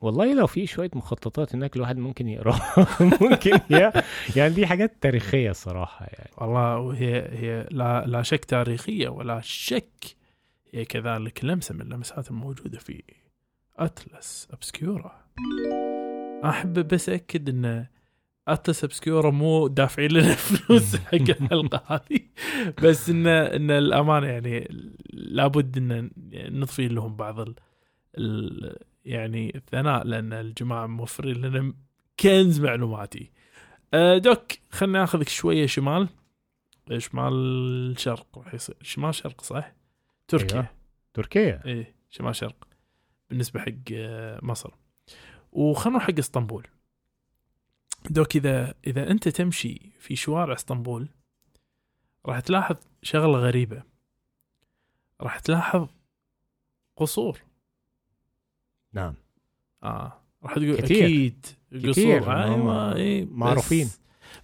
والله 0.00 0.34
لو 0.34 0.46
في 0.46 0.66
شوية 0.66 0.90
مخططات 0.94 1.54
هناك 1.54 1.76
الواحد 1.76 1.96
ممكن 1.98 2.28
يقراها 2.28 2.86
ممكن 3.20 3.60
يا 3.70 3.92
يعني 4.36 4.54
دي 4.54 4.66
حاجات 4.66 4.96
تاريخية 5.00 5.52
صراحة 5.52 6.06
يعني. 6.06 6.30
والله 6.36 6.78
وهي 6.78 7.28
هي 7.32 7.66
لا 7.70 8.06
لا 8.06 8.22
شك 8.22 8.44
تاريخية 8.44 9.08
ولا 9.08 9.40
شك. 9.40 10.16
هي 10.74 10.84
كذلك 10.84 11.44
لمسة 11.44 11.74
من 11.74 11.80
اللمسات 11.80 12.30
الموجوده 12.30 12.78
في 12.78 13.02
أتلس 13.78 14.48
أبسكيورا. 14.52 15.24
أحب 16.44 16.88
بس 16.88 17.08
أكد 17.08 17.48
إن 17.48 17.86
Atlas 18.52 18.84
Obscura 18.84 19.30
مو 19.30 19.66
دافعين 19.66 20.12
لنا 20.12 20.34
فلوس 20.34 20.96
حق 20.96 21.14
الحلقة 21.14 21.82
هذه. 21.86 22.20
بس 22.82 23.10
ان 23.10 23.26
إن 23.26 23.70
الأمانة 23.70 24.26
يعني 24.26 24.68
لابد 25.12 25.76
إن 25.76 26.10
نضفي 26.32 26.88
لهم 26.88 27.16
بعض 27.16 27.40
ال 27.40 27.54
ال 28.18 28.76
يعني 29.04 29.56
الثناء 29.56 30.04
لأن 30.04 30.32
الجماعة 30.32 30.86
موفرين 30.86 31.36
لنا 31.36 31.74
كنز 32.20 32.60
معلوماتي. 32.60 33.30
أه، 33.94 34.18
دوك 34.18 34.52
خلينا 34.70 34.98
ناخذك 34.98 35.28
شوية 35.28 35.66
شمال. 35.66 36.08
شمال 36.98 37.94
شرق 37.98 38.38
راح 38.38 38.54
يصير. 38.54 38.76
شمال 38.82 39.14
شرق 39.14 39.40
صح؟ 39.40 39.72
تركيا. 40.28 40.56
أيوة. 40.56 40.70
تركيا. 41.14 41.62
إيه 41.64 41.94
شمال 42.10 42.36
شرق. 42.36 42.68
بالنسبة 43.30 43.60
حق 43.60 43.72
آه، 43.92 44.38
مصر. 44.42 44.70
وخلنا 45.52 45.96
نروح 45.96 46.06
حق 46.06 46.18
إسطنبول. 46.18 46.66
دوك 48.10 48.36
إذا 48.36 48.74
إذا 48.86 49.10
أنت 49.10 49.28
تمشي 49.28 49.90
في 49.98 50.16
شوارع 50.16 50.54
إسطنبول 50.54 51.08
راح 52.26 52.40
تلاحظ 52.40 52.76
شغلة 53.02 53.38
غريبة. 53.38 53.82
راح 55.20 55.38
تلاحظ 55.38 55.88
قصور. 56.96 57.38
نعم. 58.92 59.14
آه. 59.82 60.20
راح 60.42 60.52
تقول 60.54 60.76
كتير. 60.80 61.04
أكيد 61.04 61.46
قصور. 61.88 62.42
أيوه 62.42 62.94
إي 62.96 63.24
بس- 63.24 63.30
معروفين. 63.32 63.88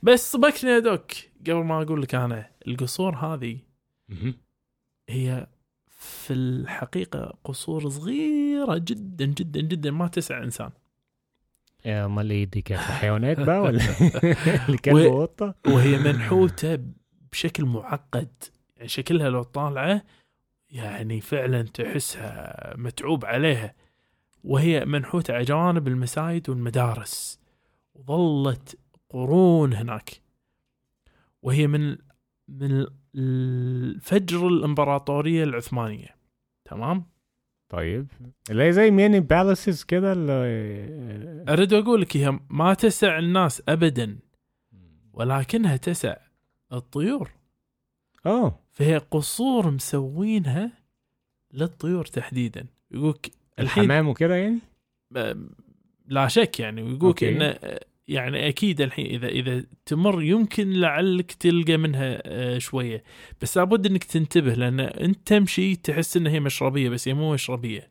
بس 0.02 0.32
صبكني 0.32 0.70
يا 0.70 0.78
دوك 0.78 1.10
قبل 1.40 1.64
ما 1.64 1.82
أقول 1.82 2.02
لك 2.02 2.14
أنا 2.14 2.50
القصور 2.68 3.16
هذه. 3.16 3.58
هي 5.08 5.46
في 5.88 6.32
الحقيقة 6.32 7.38
قصور 7.44 7.88
صغيرة 7.88 8.78
جدا 8.78 9.24
جدا 9.26 9.60
جدا 9.60 9.90
ما 9.90 10.08
تسع 10.08 10.42
إنسان. 10.42 10.66
يا 10.66 10.86
امال 11.87 12.31
إيه 12.31 12.44
دي 12.44 12.62
كانت 12.62 12.81
حيوانات 12.81 13.40
بقى 13.40 13.61
ولا؟ 13.61 13.81
الكلب 14.68 14.94
و- 14.94 15.18
وقطة 15.20 15.55
وهي 15.66 15.99
منحوتة 15.99 16.79
بشكل 17.33 17.64
معقد. 17.64 18.29
يعني 18.77 18.88
شكلها 18.88 19.29
لو 19.31 19.42
طالعة 19.42 20.03
يعني 20.70 21.20
فعلا 21.20 21.62
تحسها 21.62 22.75
متعوب 22.77 23.25
عليها. 23.25 23.75
وهي 24.44 24.85
منحوتة 24.85 25.35
على 25.35 25.44
جوانب 25.44 25.88
المساجد 25.88 26.51
والمدارس. 26.51 27.40
وظلت 27.94 28.79
قرون 29.11 29.75
هناك. 29.75 30.11
وهي 31.42 31.66
من 31.66 31.96
من 32.49 32.87
الفجر 33.14 34.49
الإمبراطورية 34.49 35.44
العثمانية. 35.44 36.16
تمام؟ 36.64 37.05
طيب. 37.68 38.07
اللي 38.50 38.72
زي 38.72 38.90
ميني 38.90 39.20
بالاسز 39.20 39.85
كده 39.85 40.12
اللي 40.12 41.44
أريد 41.48 41.72
أقول 41.72 42.00
لك 42.00 42.16
هي 42.16 42.40
ما 42.50 42.74
تسع 42.74 43.18
الناس 43.18 43.62
ابدا 43.68 44.18
ولكنها 45.12 45.76
تسع 45.76 46.16
الطيور. 46.72 47.31
آه 48.26 48.61
فهي 48.72 48.98
قصور 48.98 49.70
مسوينها 49.70 50.72
للطيور 51.52 52.05
تحديدا. 52.05 52.66
يقولك 52.90 53.31
الحمام 53.59 54.09
وكده 54.09 54.35
يعني؟ 54.35 54.59
لا 56.07 56.29
شك 56.29 56.61
يعني 56.61 56.83
ويقولك. 56.83 57.24
انه 57.24 57.59
يعني 58.08 58.48
أكيد 58.48 58.80
الحين 58.80 59.06
إذا 59.06 59.28
إذا 59.28 59.64
تمر 59.86 60.22
يمكن 60.22 60.72
لعلك 60.72 61.32
تلقى 61.32 61.76
منها 61.76 62.22
آه، 62.24 62.58
شوية. 62.58 63.02
بس 63.42 63.56
لابد 63.58 63.86
إنك 63.86 64.04
تنتبه 64.04 64.54
لأن 64.54 64.80
أنت 64.80 65.28
تمشي 65.28 65.76
تحس 65.76 66.16
إنها 66.16 66.32
هي 66.32 66.40
مشربية 66.40 66.88
بس 66.88 67.08
هي 67.08 67.14
مو 67.14 67.32
مشربية. 67.32 67.90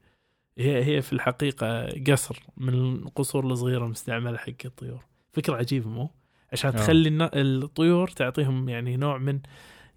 هي 0.58 0.84
هي 0.86 1.02
في 1.02 1.14
الحقيقة 1.14 1.88
قصر 2.08 2.44
من 2.58 2.74
القصور 2.74 3.46
الصغيرة 3.46 3.86
المستعملة 3.86 4.38
حق 4.38 4.66
الطيور. 4.66 5.06
فكرة 5.34 5.56
عجيبة 5.56 5.90
مو؟ 5.90 6.10
عشان 6.52 6.70
آه. 6.70 6.76
تخلي 6.76 7.30
الطيور 7.34 8.08
تعطيهم 8.08 8.70
يعني 8.70 8.98
نوع 8.98 9.18
من 9.18 9.40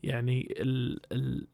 يعني 0.03 0.55
ال 0.61 1.01
ال 1.13 1.47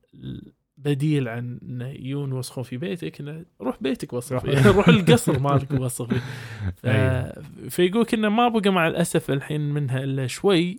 البديل 0.79 1.29
عن 1.29 1.59
انه 1.63 1.89
يجون 1.89 2.31
يوسخون 2.31 2.65
في 2.65 2.77
بيتك 2.77 3.21
إنه 3.21 3.45
روح 3.61 3.77
بيتك 3.83 4.13
وصف 4.13 4.33
روح- 4.33 4.43
فيه 4.43 4.71
روح 4.77 4.89
القصر 4.89 5.39
مالك 5.39 5.71
وصف 5.73 6.09
فيه 6.09 6.21
ف... 6.83 6.87
أيوة. 6.87 7.45
فيقولك 7.69 8.15
إنه 8.15 8.29
ما 8.29 8.49
بقى 8.49 8.71
مع 8.71 8.89
الأسف 8.89 9.31
الحين 9.31 9.61
منها 9.61 10.05
إلا 10.05 10.27
شوي 10.27 10.79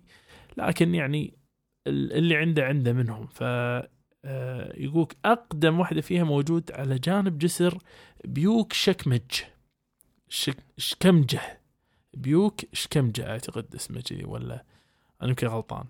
لكن 0.57 0.95
يعني 0.95 1.33
ال- 1.87 2.13
اللي 2.13 2.35
عنده 2.35 2.65
عنده 2.65 2.93
منهم. 2.93 3.27
ف 3.27 3.43
آه، 4.27 4.73
يقولك 4.77 5.15
أقدم 5.25 5.79
واحدة 5.79 6.01
فيها 6.01 6.23
موجود 6.23 6.71
على 6.71 6.99
جانب 6.99 7.37
جسر 7.37 7.77
بيوك 8.25 8.73
شكمج. 8.73 9.21
شك... 10.29 10.57
شكمجة. 10.77 11.41
بيوك 12.13 12.61
شكمجة 12.73 13.29
أعتقد 13.31 13.75
اسمه 13.75 14.01
كذي 14.01 14.25
ولا 14.25 14.63
أنا 15.21 15.29
يمكن 15.29 15.47
غلطان. 15.47 15.85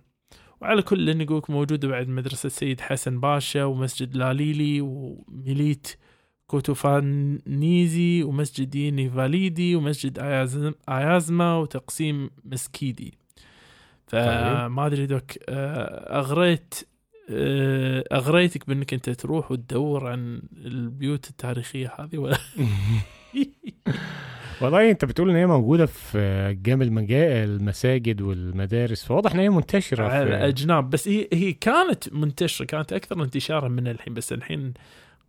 وعلى 0.66 0.82
كل 0.82 1.10
إن 1.10 1.22
يقولك 1.22 1.50
موجودة 1.50 1.88
بعد 1.88 2.08
مدرسة 2.08 2.50
سيد 2.50 2.82
حسن 2.82 3.20
باشا 3.20 3.64
ومسجد 3.64 4.16
لاليلي 4.16 4.82
وميليت 4.82 5.88
كوتوفانيزي 6.48 8.24
ومسجد 8.24 8.70
ديني 8.70 9.10
فاليدي 9.10 9.76
ومسجد 9.76 10.20
آيازم 10.20 10.74
آيازما 10.90 11.58
وتقسيم 11.58 12.30
مسكيدي. 12.46 13.14
فما 14.08 14.86
أدري 14.86 15.06
دوك 15.06 15.32
آه، 15.50 16.20
أغريت 16.20 16.76
آه، 17.30 18.04
أغريتك 18.12 18.68
بأنك 18.68 18.94
أنت 18.94 19.10
تروح 19.10 19.52
وتدور 19.52 20.08
عن 20.08 20.42
البيوت 20.66 21.30
التاريخية 21.30 21.94
هذه 22.00 22.18
ولا 22.18 22.38
والله 24.62 24.92
انت 24.92 25.06
بتقول 25.06 25.30
ان 25.30 25.36
هي 25.36 25.46
موجودة 25.46 25.86
في 25.86 26.58
المجا... 26.82 27.44
المساجد 27.44 28.22
والمدارس 28.22 29.04
فواضح 29.04 29.34
إن 29.34 29.40
هي 29.40 29.50
منتشرة 29.50 30.04
على 30.04 30.26
في 30.26 30.36
الأجناب 30.36 30.90
بس 30.90 31.08
هي 31.08 31.28
هي 31.34 31.54
كانت 31.54 32.14
منتشرة 32.14 32.66
كانت 32.66 32.94
أكثر 32.94 33.24
انتشارا 33.24 33.68
من 33.68 33.88
الحين 33.88 34.14
بس 34.14 34.34
الحين 34.34 34.74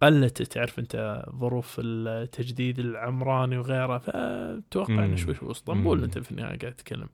قلت 0.02 0.42
تعرف 0.42 0.78
أنت 0.78 1.24
ظروف 1.40 1.76
التجديد 1.78 2.78
العمراني 2.78 3.58
وغيره 3.58 3.98
فتوقع. 3.98 5.04
إنه 5.04 5.16
شوي 5.16 5.34
شوي 5.34 5.50
أسطنبول. 5.50 6.04
أنت 6.04 6.18
في 6.18 6.30
النهاية 6.30 6.58
قاعد 6.58 6.72
تتكلم 6.72 7.08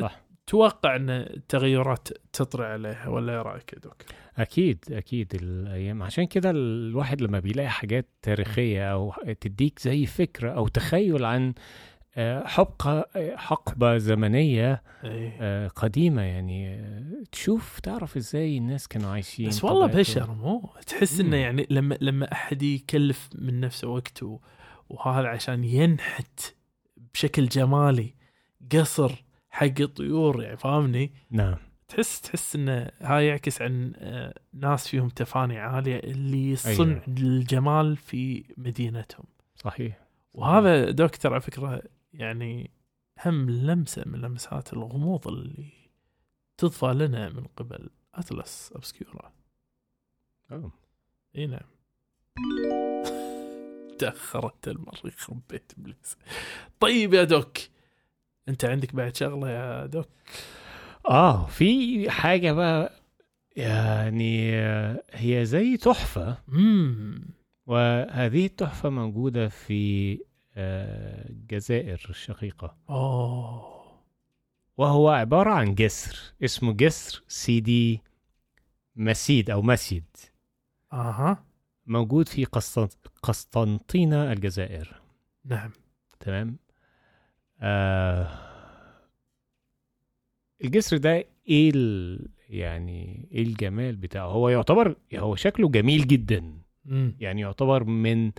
صح. 0.00 0.20
فتوقع 0.54 0.96
أن 0.96 1.10
التغيرات 1.10 2.08
تطري 2.32 2.66
عليها 2.66 3.08
ولا 3.08 3.32
إيه 3.32 3.42
رأيك 3.42 3.72
يا 3.72 3.78
دوك؟ 3.78 3.96
أكيد 4.38 4.84
أكيد 4.92 5.34
الأيام 5.34 6.02
عشان 6.02 6.26
كده 6.26 6.50
الواحد 6.50 7.20
لما 7.22 7.38
بيلاقي 7.40 7.68
حاجات 7.68 8.08
تاريخية 8.22 8.92
أو 8.92 9.12
تديك 9.40 9.78
زي 9.78 10.06
فكرة 10.06 10.50
أو 10.50 10.68
تخيل 10.68 11.24
عن 11.24 11.54
آه، 12.16 12.46
حقبة 12.46 13.04
حقبة 13.36 13.98
زمنية 13.98 14.82
إيه 15.04 15.36
آه، 15.40 15.68
قديمة 15.68 16.22
يعني 16.22 16.84
تشوف 17.32 17.80
تعرف 17.80 18.16
إزاي 18.16 18.58
الناس 18.58 18.88
كانوا 18.88 19.10
عايشين 19.10 19.48
بس 19.48 19.64
والله. 19.64 19.86
بشر 19.86 20.30
مو 20.34 20.70
تحس 20.86 21.20
إنه. 21.20 21.36
يعني 21.36 21.66
لما 21.70 21.98
لما 22.00 22.32
أحد 22.32 22.62
يكلف 22.62 23.28
من 23.34 23.60
نفسه 23.60 23.88
وقت 23.88 24.22
و- 24.22 24.38
وهذا 24.88 25.28
عشان 25.28 25.64
ينحت 25.64 26.40
بشكل 27.14 27.46
جمالي 27.48 28.14
قصر 28.72 29.24
حق 29.54 29.80
الطيور 29.80 30.42
يعني 30.42 30.56
فاهمني؟ 30.56 31.12
نعم. 31.30 31.56
تحس 31.88 32.20
تحس 32.20 32.56
انه 32.56 32.90
هاي 33.00 33.26
يعكس 33.26 33.62
عن 33.62 33.92
آه، 33.96 34.34
ناس 34.52 34.88
فيهم 34.88 35.08
تفاني 35.08 35.58
عالية 35.58 35.98
اللي 35.98 36.56
صنع 36.56 36.92
أيوة. 36.92 37.02
الجمال 37.08 37.96
في 37.96 38.44
مدينتهم. 38.56 39.26
صحيح. 39.56 40.06
وهذا 40.34 40.90
دكتور 40.90 41.32
على 41.32 41.40
فكرة 41.40 41.82
يعني 42.12 42.70
هم 43.26 43.50
لمسة 43.50 44.02
من 44.06 44.20
لمسات 44.20 44.72
الغموض 44.72 45.28
اللي 45.28 45.72
تضفى 46.58 46.86
لنا 46.86 47.28
من 47.28 47.44
قبل 47.56 47.90
أتلس 48.14 48.72
ابسكيورا 48.76 49.32
أوه. 50.52 50.72
إي 51.36 51.46
نعم. 51.46 51.68
تأخرت 53.98 54.68
المره 54.68 55.00
يخرب 55.04 55.40
بيت 55.50 55.72
إبليس. 55.78 56.16
طيب 56.80 57.14
يا 57.14 57.24
دوك. 57.24 57.58
انت 58.48 58.64
عندك 58.64 58.94
بعد 58.94 59.16
شغلة 59.16 59.50
يا 59.50 59.86
دوك؟ 59.86 60.08
آه 61.08 61.46
في 61.46 62.10
حاجة 62.10 62.52
بقى 62.52 62.92
يعني 63.56 64.54
آه، 64.54 65.02
هي 65.12 65.44
زي 65.44 65.76
تحفة. 65.76 66.38
امم 66.48 67.24
وهذه 67.66 68.46
التحفة 68.46 68.88
موجودة 68.88 69.48
في 69.48 70.18
آه، 70.56 71.28
الجزائر 71.28 72.06
الشقيقة. 72.10 72.76
اوه 72.90 73.74
وهو 74.76 75.08
عبارة 75.08 75.50
عن 75.50 75.74
جسر 75.74 76.18
اسمه 76.44 76.72
جسر 76.72 77.22
سيدي 77.28 78.00
مسيد 78.96 79.50
أو 79.50 79.62
مسيد. 79.62 80.04
أها. 80.92 81.44
موجود 81.86 82.28
في 82.28 82.44
قسطن- 82.44 82.88
قسطنطينة 83.22 84.32
الجزائر. 84.32 85.00
نعم. 85.44 85.70
تمام؟ 86.20 86.56
آه 87.60 88.28
الجسر 90.64 90.96
ده 90.96 91.24
إيه 91.48 91.70
ال- 91.74 92.28
يعني 92.50 93.28
إيه 93.32 93.42
الجمال 93.42 93.96
بتاعه؟ 93.96 94.26
هو 94.26 94.48
يعتبر 94.48 94.96
هو 95.14 95.36
شكله 95.36 95.68
جميل 95.68 96.06
جدا. 96.06 96.52
امم 96.90 97.16
يعني 97.20 97.40
يعتبر 97.40 97.84
من 97.84 98.32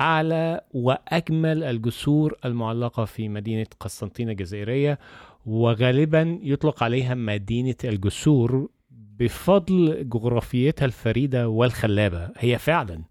أعلى 0.00 0.60
وأجمل 0.74 1.62
الجسور 1.64 2.34
المعلقة 2.44 3.04
في 3.04 3.28
مدينة 3.28 3.66
قسطنطينة 3.80 4.30
الجزائرية 4.32 4.98
وغالبا 5.46 6.38
يطلق 6.42 6.82
عليها 6.82 7.14
مدينة 7.14 7.74
الجسور 7.84 8.68
بفضل 8.90 10.08
جغرافيتها 10.08 10.86
الفريدة 10.86 11.48
والخلابة. 11.48 12.30
هي 12.38 12.58
فعلا 12.58 13.02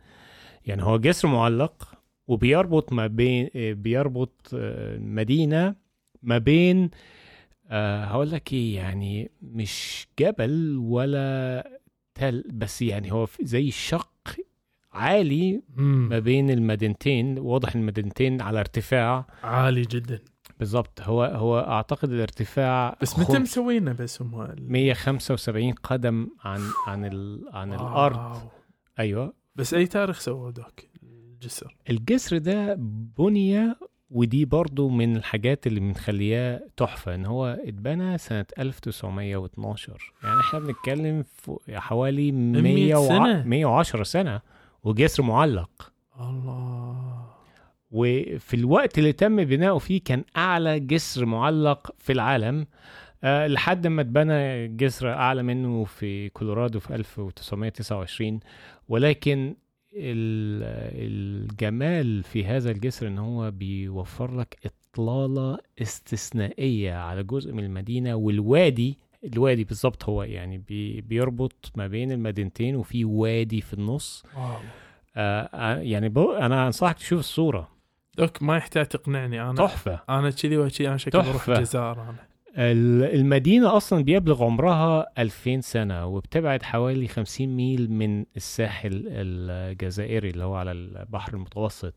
يعني 0.65 0.83
هو 0.83 0.97
جسر 0.97 1.27
معلق 1.27 1.94
وبيربط 2.27 2.93
ما 2.93 3.07
بين 3.07 3.49
بيربط 3.55 4.49
آه، 4.53 4.97
مدينة 4.97 5.75
ما 6.23 6.37
بين 6.37 6.89
أه 7.69 8.03
هقول 8.03 8.31
لك 8.31 8.53
إيه 8.53 8.75
يعني 8.75 9.31
مش 9.41 10.07
جبل 10.19 10.77
ولا 10.77 11.79
تل 12.15 12.43
بس 12.53 12.81
يعني 12.81 13.11
هو 13.11 13.27
زي 13.41 13.71
شق 13.71 14.09
عالي 14.93 15.61
ما 15.77 16.19
بين 16.19 16.49
المدينتين 16.49 17.39
واضح 17.39 17.75
المدينتين 17.75 18.41
على 18.41 18.59
ارتفاع. 18.59 19.25
عالي 19.43 19.81
جدا. 19.81 20.19
بالظبط 20.59 21.01
هو 21.01 21.23
هو 21.23 21.59
أعتقد 21.59 22.11
الارتفاع 22.11 22.97
بس 23.01 23.19
متى 23.19 23.39
مسوينه 23.39 23.91
بس 23.93 24.21
هم 24.21 24.41
ال- 24.41 24.71
175 24.71 25.71
قدم 25.73 26.27
عن 26.43 26.61
عن 26.87 27.05
ال 27.05 27.43
عن 27.53 27.73
الأرض. 27.73 28.41
أيوه. 28.99 29.33
بس 29.55 29.73
أي 29.73 29.87
تاريخ 29.87 30.19
سووا 30.19 30.51
دوك 30.51 30.79
الجسر. 31.35 31.75
الجسر 31.89 32.37
ده 32.37 32.75
بني 33.17 33.75
ودي 34.09 34.45
برضو 34.45 34.89
من 34.89 35.15
الحاجات 35.15 35.67
اللي 35.67 35.79
مخلياه 35.79 36.61
تحفة 36.77 37.15
إن 37.15 37.25
هو 37.25 37.59
اتبنى 37.67 38.17
سنة 38.17 38.45
1912 38.59 40.13
يعني 40.23 40.39
إحنا 40.39 40.59
بنتكلم 40.59 41.23
في 41.23 41.57
حوالي 41.79 42.31
100 42.31 42.61
100 42.61 43.07
سنة. 43.07 43.43
110 43.43 44.03
سنة 44.03 44.41
وجسر 44.83 45.23
معلق. 45.23 45.91
الله. 46.19 47.25
وفي 47.91 48.53
الوقت 48.53 48.97
اللي 48.97 49.13
تم 49.13 49.43
بناؤه 49.43 49.79
فيه 49.79 50.01
كان 50.05 50.23
أعلى 50.37 50.79
جسر 50.79 51.25
معلق 51.25 51.95
في 51.97 52.13
العالم. 52.13 52.67
أه 53.23 53.47
لحد 53.47 53.87
ما 53.87 54.01
اتبنى 54.01 54.67
جسر 54.67 55.09
أعلى 55.13 55.43
منه 55.43 55.83
في 55.83 56.29
كولورادو 56.29 56.79
في 56.79 56.95
1929 56.95 58.39
ولكن 58.89 59.55
الجمال 60.95 62.23
في 62.23 62.45
هذا 62.45 62.71
الجسر 62.71 63.07
إن 63.07 63.17
هو 63.17 63.51
بيوفر 63.51 64.39
لك 64.39 64.57
إطلالة 64.65 65.57
استثنائية 65.81 66.93
على 66.93 67.23
جزء 67.23 67.53
من 67.53 67.63
المدينة 67.63 68.15
والوادي 68.15 68.97
الوادي 69.33 69.63
بالظبط 69.63 70.03
هو 70.03 70.23
يعني 70.23 70.57
بي 70.57 71.01
بيربط 71.01 71.71
ما 71.75 71.87
بين 71.87 72.11
المدينتين 72.11 72.75
وفي 72.75 73.05
وادي 73.05 73.61
في 73.61 73.73
النص. 73.73 74.23
wow. 74.37 74.57
آه 75.15 75.49
آه، 75.53 75.77
يعني 75.77 76.13
أنا 76.17 76.67
أنصحك 76.67 76.95
تشوف 76.97 77.19
الصورة. 77.19 77.69
دوك 78.17 78.43
ما 78.43 78.57
يحتاج 78.57 78.85
تقنعني 78.85 79.41
أنا. 79.41 79.53
تحفة. 79.53 79.99
أنا 80.09 80.29
كذي 80.29 80.57
وكذي 80.57 80.87
أنا 80.87 80.97
شكلي 80.97 81.21
بروح. 81.21 81.49
الجزائر 81.49 82.01
أنا. 82.01 82.15
المدينة 82.57 83.77
أصلا 83.77 84.03
بيبلغ 84.03 84.43
عمرها 84.43 85.05
2000 85.17 85.61
سنة 85.61 86.05
وبتبعد 86.05 86.63
حوالي 86.63 87.07
50 87.07 87.47
ميل 87.47 87.91
من 87.91 88.25
الساحل 88.37 89.03
الجزائري 89.07 90.29
اللي 90.29 90.43
هو 90.43 90.55
على 90.55 90.71
البحر 90.71 91.33
المتوسط. 91.33 91.93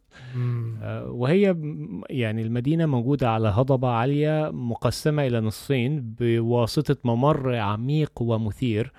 آه، 0.82 1.10
وهي 1.10 1.56
يعني 2.10 2.42
المدينة 2.42 2.86
موجودة 2.86 3.30
على 3.30 3.48
هضبة 3.48 3.88
عالية 3.88 4.50
مقسمة 4.50 5.26
إلى 5.26 5.40
نصفين 5.40 6.14
بواسطة 6.18 6.96
ممر 7.04 7.54
عميق 7.56 8.22
ومثير 8.22 8.92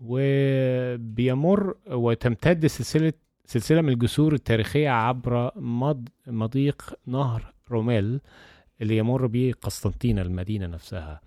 وبيمر 0.00 1.74
وتمتد 1.90 2.66
سلسلة 2.66 3.12
سلسلة 3.44 3.80
من 3.80 3.88
الجسور 3.88 4.32
التاريخية 4.34 4.90
عبر 4.90 5.50
مض 5.56 6.08
مضيق 6.26 6.94
نهر 7.06 7.52
روميل 7.70 8.20
اللي 8.82 8.96
يمر 8.96 9.26
به 9.26 9.52
قسطنطينة 9.62 10.22
المدينة 10.22 10.66
نفسها. 10.66 11.20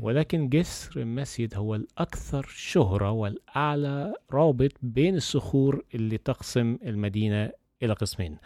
ولكن 0.00 0.48
جسر 0.48 1.04
مسجد 1.04 1.54
هو 1.54 1.74
الأكثر 1.74 2.46
شهرة 2.48 3.10
والأعلى 3.10 4.14
رابط 4.32 4.72
بين 4.82 5.16
الصخور 5.16 5.84
اللي 5.94 6.18
تقسم 6.18 6.78
المدينة 6.84 7.50
إلى 7.82 7.92
قسمين 7.92 8.36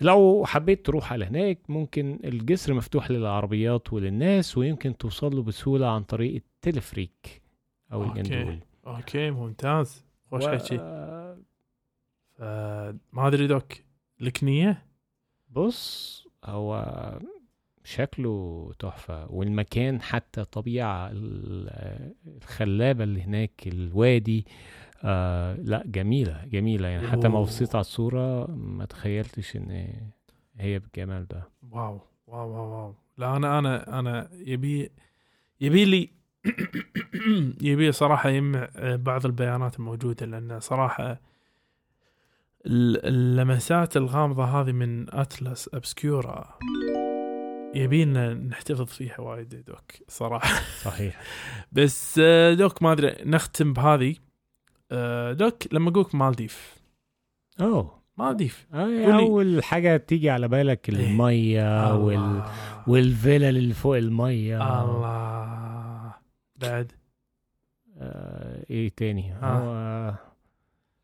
لو 0.00 0.44
حبيت 0.46 0.86
تروح 0.86 1.12
على 1.12 1.24
هناك 1.24 1.58
ممكن 1.68 2.20
الجسر 2.24 2.74
مفتوح 2.74 3.10
للعربيات 3.10 3.92
وللناس 3.92 4.58
ويمكن 4.58 4.96
توصل 4.96 5.36
له 5.36 5.42
بسهولة 5.42 5.86
عن 5.90 6.02
طريق 6.02 6.34
التلفريك 6.34 7.42
أو 7.92 8.02
okay. 8.04 8.20
الجندول 8.20 8.58
okay 8.86 9.30
ممتاز 9.30 10.04
خوش 10.30 10.44
و- 10.44 10.48
حكي 10.48 10.76
ما 13.12 13.26
أدري 13.28 13.46
دوك 13.46 13.72
لك 14.20 14.44
نية؟ 14.44 14.86
بص 15.50 16.24
هو 16.44 16.84
شكله 17.88 18.72
تحفة. 18.78 19.32
والمكان 19.32 20.02
حتى 20.02 20.44
طبيعة 20.44 21.08
ال- 21.12 22.12
الخلابة 22.26 23.04
اللي 23.04 23.22
هناك 23.22 23.52
الوادي 23.66 24.46
آه 25.04 25.54
لا 25.54 25.82
جميلة 25.86 26.44
جميلة 26.44 26.88
يعني. 26.88 27.06
حتى 27.08 27.28
ما. 27.28 27.40
بصيت 27.42 27.74
على 27.74 27.80
الصورة. 27.80 28.50
ما 28.50 28.84
تخيلتش 28.84 29.56
إن 29.56 29.70
هي 30.56 30.78
بالجمال 30.78 31.26
ده. 31.26 31.42
wow 31.70 32.00
wow 32.26 32.48
wow 32.50 32.70
wow. 32.70 32.94
لا 33.18 33.36
أنا 33.36 33.58
أنا 33.58 33.98
أنا 33.98 34.28
يبي 34.32 34.90
يبي 35.60 35.84
لي 35.84 36.10
يبي 37.70 37.92
صراحة 37.92 38.28
يجمع 38.28 38.68
آه، 38.76 38.96
بعض 38.96 39.26
البيانات 39.26 39.76
الموجودة 39.78 40.26
لأن 40.26 40.60
صراحة 40.60 41.10
ال- 42.66 43.06
اللمسات 43.06 43.96
الغامضة 43.96 44.44
هذه 44.44 44.72
من 44.72 45.14
Atlas 45.14 45.70
Obscura 45.74 46.58
يبينا 47.74 48.34
نحتفظ 48.34 48.86
فيها 48.86 49.20
وايد 49.20 49.52
يا 49.52 49.60
دوك 49.60 49.92
صراحة. 50.08 50.62
صحيح. 50.82 51.20
بس 51.72 52.20
آه، 52.22 52.54
دوك 52.54 52.82
ما 52.82 52.92
أدري 52.92 53.16
نختم 53.24 53.72
بهذه 53.72 54.14
آه، 54.92 55.32
دوك 55.32 55.74
لما 55.74 55.90
أقولك 55.90 56.14
مالديف. 56.14 56.76
أوه. 57.60 57.98
مالديف. 58.16 58.66
آه،. 58.74 59.18
أول 59.18 59.64
حاجة 59.64 59.96
تيجي 59.96 60.30
على 60.30 60.48
بالك 60.48 60.88
إيه. 60.88 60.94
المية 60.94 61.94
وال... 61.94 62.14
الله. 62.14 62.52
والفيلل 62.86 63.56
اللي 63.56 63.74
فوق 63.74 63.96
المية. 63.96 64.82
الله. 64.84 66.14
بعد؟ 66.56 66.92
آه 67.98 68.64
إيه 68.70 68.88
تاني؟ 68.96 69.32
آه. 69.32 70.10
هو 70.10 70.14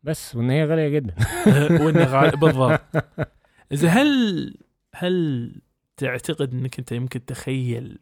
بس 0.03 0.35
وإن 0.35 0.49
هي 0.49 0.65
غالية 0.65 0.89
جدا. 0.89 1.15
وانه 1.85 2.03
غالي 2.03 2.37
بالضبط. 2.37 2.81
إذا 3.71 3.89
هل 3.89 4.53
هل 4.95 5.51
تعتقد 5.97 6.53
إنك 6.53 6.79
أنت 6.79 6.91
يمكن 6.91 7.25
تخيل 7.25 7.99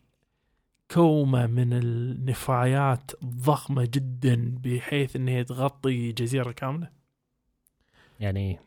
كومة 0.92 1.48
من 1.48 1.74
النفايات 1.74 3.12
ضخمه 3.26 3.90
جدا 3.94 4.56
بحيث 4.64 5.16
إن 5.16 5.28
هي 5.28 5.44
تغطي 5.44 6.12
جزيرة 6.12 6.52
كاملة؟ 6.52 6.90
يعني 8.20 8.60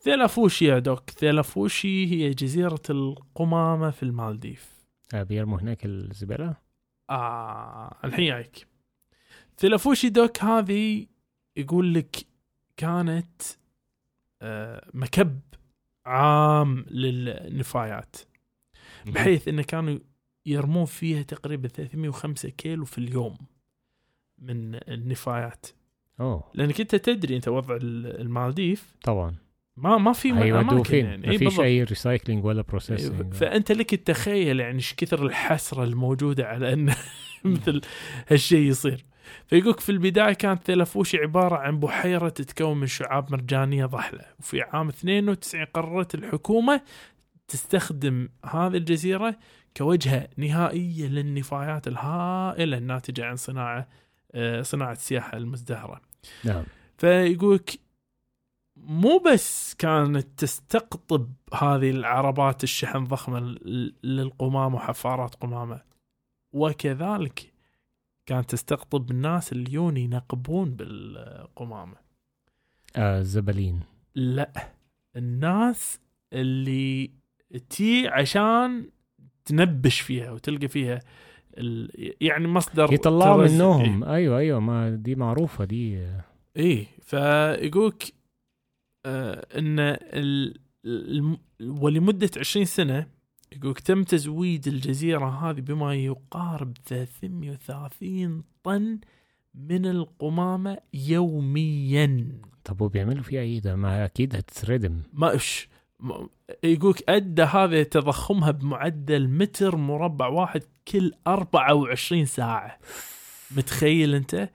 ثيلافوشي 0.00 0.64
يا 0.64 0.78
doc 0.78 1.10
ثيلافوشي 1.10 2.06
هي 2.06 2.30
جزيرة 2.30 2.82
القمامة 2.90 3.90
في 3.90 4.02
المالديف. 4.02 4.80
آه 5.14 5.22
بيرموا 5.22 5.60
هناك 5.60 5.84
الزبالة؟ 5.84 6.56
آه 7.10 7.96
الحين 8.04 8.26
جايك. 8.26 8.66
ثيلافوشي 9.58 10.08
دوك 10.08 10.44
هذه 10.44 11.06
يقول 11.56 11.94
لك 11.94 12.16
كانت 12.76 13.42
آه 14.42 14.90
مكب 14.94 15.40
عام 16.06 16.84
للنفايات. 16.90 18.16
بحيث 19.06 19.48
انه 19.48 19.62
كانوا 19.62 19.98
يرمون 20.46 20.84
فيها 20.84 21.22
تقريبا 21.22 21.68
305 21.68 22.48
كيلو 22.48 22.84
في 22.84 22.98
اليوم 22.98 23.38
من 24.38 24.74
النفايات. 24.74 25.66
أوه. 26.20 26.44
لأنك 26.54 26.80
أنت 26.80 26.94
تدري 26.94 27.36
أنت 27.36 27.48
وضع 27.48 27.76
ال- 27.76 28.20
المالديف 28.20 28.96
طبعا. 29.02 29.34
ما 29.76 29.98
ما 29.98 30.12
في 30.12 30.32
فين 30.84 31.04
يعني. 31.06 31.26
مفيش 31.26 31.38
بالضبط. 31.42 31.60
اي 31.60 31.82
recycling 31.84 32.44
ولا 32.44 32.62
processing 32.62 33.34
فأنت 33.34 33.72
لك 33.72 33.92
التخيل 33.94 34.60
يعني 34.60 34.74
إيش 34.76 34.94
كثر 34.94 35.26
الحسرة 35.26 35.84
الموجودة 35.84 36.46
على 36.46 36.72
إن 36.72 36.94
مثل 37.44 37.80
هالشيء 38.28 38.68
يصير. 38.68 39.04
فيقولك 39.46 39.80
في 39.80 39.92
البداية 39.92 40.32
كانت 40.32 40.62
ثيلافوشي 40.62 41.16
عبارة 41.18 41.56
عن 41.56 41.80
بحيرة 41.80 42.28
تتكون 42.28 42.76
من 42.80 42.86
شعاب 42.86 43.32
مرجانية 43.32 43.86
ضحلة. 43.86 44.24
وفي 44.38 44.62
عام 44.62 44.88
92 44.88 45.64
قررت 45.64 46.14
الحكومة 46.14 46.80
تستخدم 47.50 48.28
هذه 48.44 48.76
الجزيرة 48.76 49.36
كوجهة 49.76 50.28
نهائية 50.36 51.08
للنفايات 51.08 51.88
الهائلة 51.88 52.78
الناتجة 52.78 53.24
عن 53.24 53.36
صناعة 53.36 53.88
آه، 54.34 54.62
صناعة 54.62 54.92
السياحة 54.92 55.36
المزدهرة. 55.36 56.00
نعم. 56.44 56.64
فيقولك 56.98 57.80
مو 58.76 59.18
بس 59.18 59.74
كانت 59.74 60.26
تستقطب 60.36 61.32
هذه 61.54 61.90
العربات 61.90 62.64
الشحن 62.64 63.04
ضخمة 63.04 63.40
للقمامة 64.04 64.76
وحفارات 64.76 65.34
قمامة 65.34 65.80
وكذلك 66.52 67.52
كانت 68.26 68.50
تستقطب 68.50 69.10
الناس 69.10 69.52
اللي 69.52 69.72
يون 69.72 69.96
ينقبون 69.96 70.70
بالقمامة. 70.70 71.96
آه 72.96 73.18
الزبالين 73.18 73.80
لا 74.14 74.52
الناس 75.16 76.00
اللي 76.32 77.10
تي 77.70 78.08
عشان 78.08 78.90
تنبش 79.44 80.00
فيها 80.00 80.30
وتلقى 80.30 80.68
فيها 80.68 81.00
ال... 81.58 81.90
يعني 82.20 82.48
مصدر 82.48 82.92
يطلعوا. 82.92 83.48
منهم. 83.48 84.04
أيوه 84.04 84.38
أيوه 84.38 84.60
ما 84.60 84.90
دي 84.90 85.14
معروفة 85.14 85.64
دي. 85.64 86.06
إيه 86.56 86.86
فيقولك 87.02 88.12
آه 89.06 89.46
إن. 89.58 89.96
ولمدة 91.62 92.30
20 92.36 92.64
سنة 92.64 93.06
يقولك 93.56 93.80
تم 93.80 94.02
تزويد 94.02 94.66
الجزيرة 94.68 95.28
هذه 95.50 95.60
بما 95.60 95.94
يقارب 95.94 96.76
330 96.86 98.42
طن 98.62 98.98
من 99.54 99.86
القمامة 99.86 100.78
يوميا. 100.94 102.28
طب 102.64 102.80
وبيعملوا 102.80 103.22
فيها 103.22 103.40
إيه 103.40 103.60
ده؟ 103.60 103.76
ما 103.76 104.04
أكيد 104.04 104.36
هتتردم. 104.36 105.02
ما 105.12 105.30
إيش 105.30 105.68
م- 105.68 105.79
يقولك 106.64 107.10
أدى 107.10 107.42
هذا 107.42 107.82
تضخمها 107.82 108.50
بمعدل 108.50 109.28
متر 109.28 109.76
مربع 109.76 110.26
واحد 110.26 110.62
كل 110.88 111.12
24 111.26 112.26
ساعة. 112.26 112.78
متخيل 113.56 114.14
أنت؟ 114.14 114.50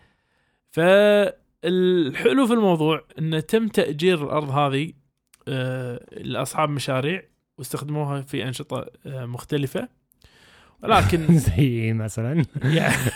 فالحلو 0.71 2.47
في 2.47 2.53
الموضوع 2.53 3.03
انه 3.19 3.39
تم 3.39 3.67
تأجير 3.67 4.23
الأرض 4.23 4.49
هذه 4.49 4.93
آه، 5.47 6.05
لأصحاب 6.11 6.69
مشاريع 6.69 7.23
واستخدموها 7.57 8.21
في 8.21 8.43
أنشطة 8.43 8.85
آه، 9.05 9.25
مختلفة. 9.25 9.89
ولكن 10.83 11.25
زي 11.57 11.93
مثلا. 11.93 12.45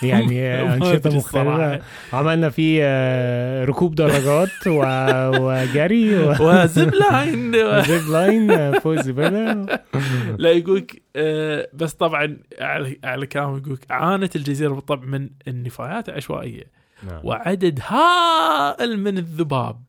يعني 0.03 0.41
أنشطة 0.73 1.17
مختلفة. 1.17 1.81
عملنا 2.13 2.49
فيه 2.49 2.79
آه، 2.83 3.65
ركوب 3.65 3.95
دراجات 3.95 4.67
و- 4.67 5.29
وجري 5.47 6.17
و- 6.17 6.35
و 6.39 6.53
zip 6.53 6.93
line 6.93 7.55
و 7.55 7.69
zip 7.69 8.09
line 8.11 8.51
آه، 8.51 8.71
فوق 8.79 8.93
الزبالة. 8.93 9.65
لا 10.37 10.49
يقولك 10.51 11.01
آه، 11.15 11.69
بس 11.73 11.93
طبعا 11.93 12.37
على 12.59 12.97
على 13.03 13.25
كلامه 13.27 13.57
يقولك 13.57 13.91
عانت 13.91 14.35
الجزيرة 14.35 14.73
بالطبع 14.73 15.05
من 15.05 15.29
النفايات 15.47 16.09
العشوائية. 16.09 16.63
نعم. 17.07 17.19
وعدد 17.23 17.79
هائل 17.87 18.99
من 18.99 19.17
الذباب. 19.17 19.81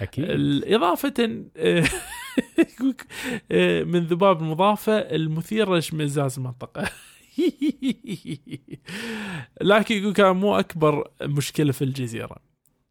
أكيد. 0.00 0.24
آه، 3.52 3.82
من 3.82 4.00
ذباب 4.06 4.42
المضافة 4.42 4.92
المثيرة 4.98 5.74
لاشمئزاز 5.74 6.36
المنطقة. 6.38 6.84
لكن 9.60 9.94
يقول 9.94 10.12
كان 10.12 10.36
مو 10.36 10.58
أكبر 10.58 11.08
مشكلة 11.22 11.72
في 11.72 11.84
الجزيرة 11.84 12.36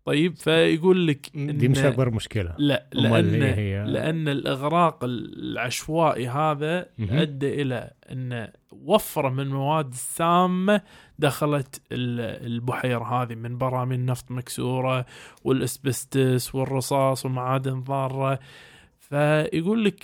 طيب 0.06 0.36
فيقول 0.36 1.08
لك 1.08 1.30
دي 1.36 1.68
مش 1.68 1.78
أكبر 1.78 2.10
مشكلة 2.10 2.56
لا 2.58 2.86
إيه 2.96 3.54
هي؟ 3.54 3.86
لأن 3.92 4.28
الإغراق 4.28 5.04
العشوائي 5.04 6.28
هذا 6.28 6.86
مهم. 6.98 7.18
أدى 7.20 7.62
إلى 7.62 7.92
أن 8.12 8.52
وفرة 8.72 9.30
من 9.30 9.40
المواد 9.40 9.92
السامة 9.92 10.82
دخلت 11.20 11.82
ال- 11.92 12.46
البحيرة 12.46 13.04
هذه 13.24 13.36
من 13.36 13.58
براميل 13.58 14.06
نفط 14.06 14.32
مكسورة 14.32 15.06
والأسبستس 15.44 16.56
والرصاص 16.56 17.26
والمعادن 17.26 17.84
ضارة 17.84 18.40
فيقول 19.00 19.86
لك 19.86 20.04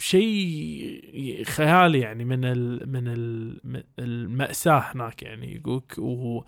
شيء 0.00 1.44
خيالي 1.44 2.00
يعني 2.00 2.24
من 2.24 2.44
ال 2.44 2.92
من 2.92 3.08
ال 3.08 3.84
المأساة 3.98 4.78
هناك 4.78 5.22
يعني 5.22 5.54
يقولك 5.56 5.98
و 5.98 6.42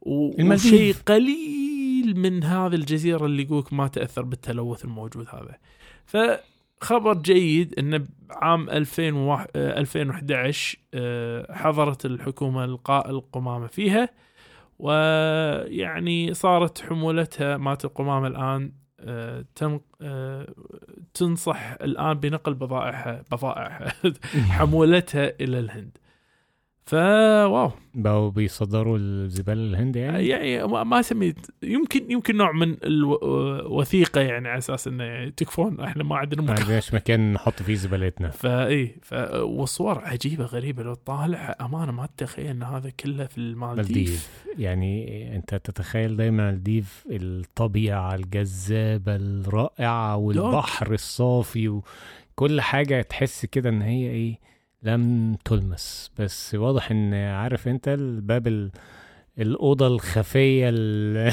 و-. 0.00 0.52
وشيء 0.52 0.94
قليل 1.06 2.14
من 2.16 2.44
هذه 2.44 2.74
الجزيرة 2.74 3.26
اللي 3.26 3.42
يقولك 3.42 3.72
ما 3.72 3.88
تأثر 3.88 4.22
بالتلوث 4.22 4.84
الموجود 4.84 5.26
هذا 5.28 5.58
فخبر 6.04 7.14
جيد 7.14 7.78
أن 7.78 8.06
بعام 8.28 8.70
2001 8.70 9.48
آه، 9.56 9.80
2011 9.80 10.78
آه، 10.94 11.52
حضرت 11.52 12.06
الحكومة 12.06 12.64
إلقاء 12.64 13.10
القمامة 13.10 13.66
فيها 13.66 14.08
ويعني 14.78 16.34
صارت 16.34 16.80
حمولتها 16.80 17.56
مات 17.56 17.84
القمامة 17.84 18.26
الآن 18.26 18.72
تنصح 21.14 21.76
الآن 21.82 22.14
بنقل 22.14 22.54
بضائعها 22.54 23.22
بضائعها 23.32 23.92
حمولتها 24.58 25.32
إلى 25.40 25.58
الهند. 25.58 25.98
فواو 26.86 27.70
بقوا 27.94 28.30
بيصدروا 28.30 28.98
الزباله 28.98 29.60
للهند 29.62 29.96
يعني؟ 29.96 30.28
يعني 30.28 30.66
ما 30.66 30.84
ما 30.84 31.00
اسميه 31.00 31.34
يمكن 31.62 32.10
يمكن 32.10 32.36
نوع 32.36 32.52
من 32.52 32.76
الوثيقه 32.84 34.20
يعني 34.20 34.48
على 34.48 34.58
أساس 34.58 34.88
إنه 34.88 35.04
يعني 35.04 35.30
تكفون 35.30 35.80
إحنا 35.80 36.04
ما 36.04 36.16
عندنا 36.16 36.42
ما 36.42 36.52
مكان. 36.52 36.62
عندناش 36.64 36.94
مكان 36.94 37.32
نحط 37.32 37.62
فيه 37.62 37.74
زبالتنا 37.74 38.28
فاي 38.30 38.96
والصور 39.40 39.98
عجيبة 40.04 40.44
غريبة. 40.44 40.82
لو 40.82 40.94
طالع 40.94 41.56
أمانة 41.60 41.92
ما 41.92 42.06
تتخيل 42.16 42.46
إن 42.46 42.62
هذا 42.62 42.90
كله 42.90 43.26
في 43.26 43.38
المالديف. 43.38 43.86
مالديف. 43.86 44.44
يعني 44.58 45.36
أنت 45.36 45.54
تتخيل 45.54 46.16
دايما 46.16 46.50
مالديف 46.50 47.04
الطبيعة 47.10 48.14
الجذابة 48.14 49.16
الرائعة 49.16 50.16
والبحر 50.16 50.92
الصافي 50.92 51.68
وكل 51.68 52.60
حاجة 52.60 53.02
تحس 53.02 53.46
كده 53.46 53.70
إن 53.70 53.82
هي 53.82 54.10
إيه 54.10 54.38
لم 54.84 55.36
تلمس. 55.44 56.10
بس 56.18 56.54
واضح 56.54 56.90
إن 56.90 57.14
عارف 57.14 57.68
أنت 57.68 57.88
الباب 57.88 58.46
ال- 58.46 58.70
الأوضة 59.38 59.86
الخفية 59.86 60.68
ال- 60.72 61.32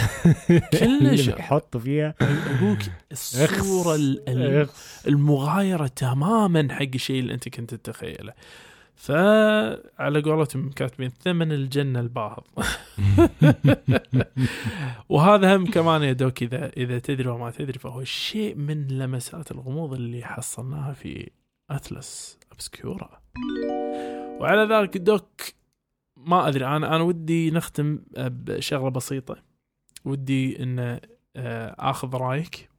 كلش. 0.72 0.84
اللي 0.84 1.34
بيحطوا 1.36 1.80
فيها. 1.82 2.14
أبوك 2.22 2.80
الصورة 3.12 3.96
ال-. 3.96 4.70
المغايرة 5.08 5.88
تماما 5.88 6.68
حق 6.74 6.88
الشيء 6.96 7.20
اللي 7.20 7.34
أنت 7.34 7.50
كنت 7.50 7.74
تتخيله. 7.74 8.34
فعلى 8.96 10.22
قولتهم 10.22 10.70
كاتبين 10.70 11.10
ثمن 11.10 11.52
الجنة 11.52 12.00
الباهظ. 12.00 12.44
وهذا 15.10 15.56
هم 15.56 15.66
كمان 15.66 16.04
يا 16.04 16.14
دوك 16.14 16.44
إذا 16.44 16.70
إذا 16.78 17.00
تدري 17.00 17.30
وما 17.30 17.52
تدري 17.52 17.80
فهو 17.80 18.04
شيء 18.04 18.56
من 18.56 18.88
لمسات 18.88 19.52
الغموض 19.52 19.94
اللي 19.94 20.24
حصلناها 20.24 20.94
في 20.94 21.30
أتلس 21.70 22.38
أبسكيورا. 22.52 23.21
وعلى 24.40 24.76
ذلك 24.76 24.98
دوك 24.98 25.42
ما 26.18 26.48
أدري 26.48 26.66
أنا 26.66 26.96
أنا 26.96 27.04
ودي 27.04 27.52
نختم 27.52 28.00
بشغلة 28.18 28.90
بسيطة. 28.90 29.44
ودي 30.06 30.64
إن 30.64 31.00
آه، 31.36 31.76
آخذ 31.80 32.16
رأيك. 32.16 32.70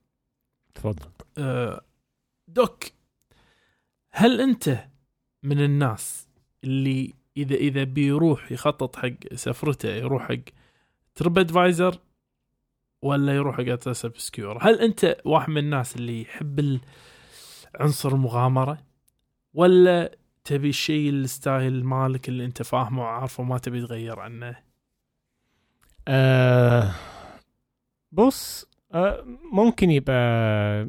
تفضل. 0.74 1.10
آه، 1.38 1.80
doc 2.48 2.84
هل 4.10 4.40
أنت 4.40 4.84
من 5.42 5.64
الناس 5.64 6.28
اللي 6.64 7.14
إذا 7.36 7.54
إذا 7.54 7.84
بيروح 7.84 8.52
يخطط 8.52 8.96
حق 8.96 9.34
سفرته 9.34 9.88
يروح 9.88 10.28
حق 10.28 10.38
TripAdvisor 11.14 11.98
ولا 13.02 13.36
يروح 13.36 13.56
حق 13.56 13.68
Atlas 13.68 14.06
Obscura 14.06 14.56
هل 14.60 14.80
أنت 14.80 15.16
واحد 15.24 15.50
من 15.50 15.58
الناس 15.58 15.96
اللي 15.96 16.22
يحب 16.22 16.80
عنصر 17.74 18.08
المغامرة 18.08 18.78
ولا 19.54 20.16
تبي 20.44 20.68
الشيء 20.68 21.10
ال 21.10 21.23
style 21.23 21.84
مالك 21.84 22.28
اللي 22.28 22.44
انت 22.44 22.62
فاهمه 22.62 23.02
وعارفه 23.02 23.40
وما 23.42 23.58
تبي 23.58 23.80
تغير 23.80 24.20
عنه؟ 24.20 24.56
آه 26.08 26.90
بص 28.12 28.70
آه 28.94 29.24
ممكن 29.52 29.90
يبقى 29.90 30.88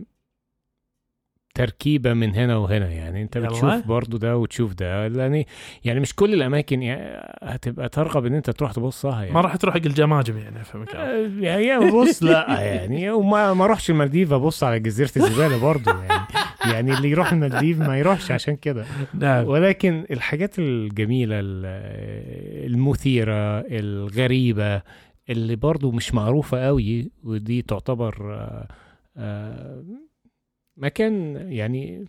تركيبة 1.55 2.13
من 2.13 2.35
هنا 2.35 2.57
وهنا 2.57 2.89
يعني. 2.91 3.21
انت. 3.21 3.37
بتشوف 3.37 3.87
برضو 3.87 4.17
ده 4.17 4.37
وتشوف 4.37 4.73
ده. 4.73 5.07
لأن 5.07 5.43
يعني 5.83 5.99
مش 5.99 6.15
كل 6.15 6.33
الأماكن 6.33 6.83
يعني 6.83 7.27
هتبقى 7.43 7.89
ترغب 7.89 8.25
إن 8.25 8.33
انت 8.33 8.49
تروح 8.49 8.71
تبصها 8.71 9.21
يعني. 9.21 9.33
ما 9.33 9.41
راح 9.41 9.55
تروح 9.55 9.75
حق 9.75 9.81
الجماجم 9.85 10.37
يعني 10.37 10.63
في 10.63 10.77
مكان 10.77 11.01
آه، 11.01 11.43
يعني 11.45 11.91
بص 11.91 12.23
لا 12.23 12.61
يعني. 12.61 13.09
وما 13.11 13.53
ما 13.53 13.65
اروحش 13.65 13.89
المالديف 13.89 14.33
أبص 14.33 14.63
على 14.63 14.79
جزيرة 14.79 15.11
الزبالة 15.17 15.61
برضو 15.61 15.89
يعني. 15.89 16.27
يعني 16.65 16.93
اللي 16.93 17.09
يروح 17.09 17.31
المالديف 17.33 17.79
ما 17.79 17.97
يروحش 17.99 18.31
عشان 18.31 18.55
كده. 18.55 18.85
نعم. 19.13 19.45
ولكن 19.45 20.05
الحاجات 20.11 20.59
الجميلة 20.59 21.39
ال- 21.39 21.65
المثيرة 22.73 23.59
الغريبة 23.59 24.81
اللي 25.29 25.55
برضو 25.55 25.91
مش 25.91 26.13
معروفة 26.13 26.65
قوي 26.65 27.11
ودي 27.23 27.61
تعتبر 27.61 28.33
آه، 28.35 28.67
آه، 29.17 29.83
مكان 30.77 31.35
يعني 31.51 32.05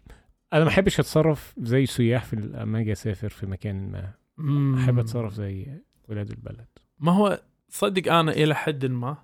أنا 0.52 0.64
ما 0.64 0.70
أحبش 0.70 1.00
أتصرف 1.00 1.54
زي 1.58 1.86
سياح 1.86 2.24
في 2.24 2.36
لما 2.36 2.80
أجي 2.80 2.92
أسافر 2.92 3.28
في 3.28 3.46
مكان 3.46 3.90
ما. 4.38 4.78
أحب 4.84 4.98
أتصرف 4.98 5.32
زي 5.34 5.66
ولاد 6.08 6.30
البلد. 6.30 6.66
ما 6.98 7.12
هو 7.12 7.40
صدق 7.68 8.12
أنا 8.12 8.32
إلى 8.32 8.54
حد 8.54 8.86
ما 8.86 9.16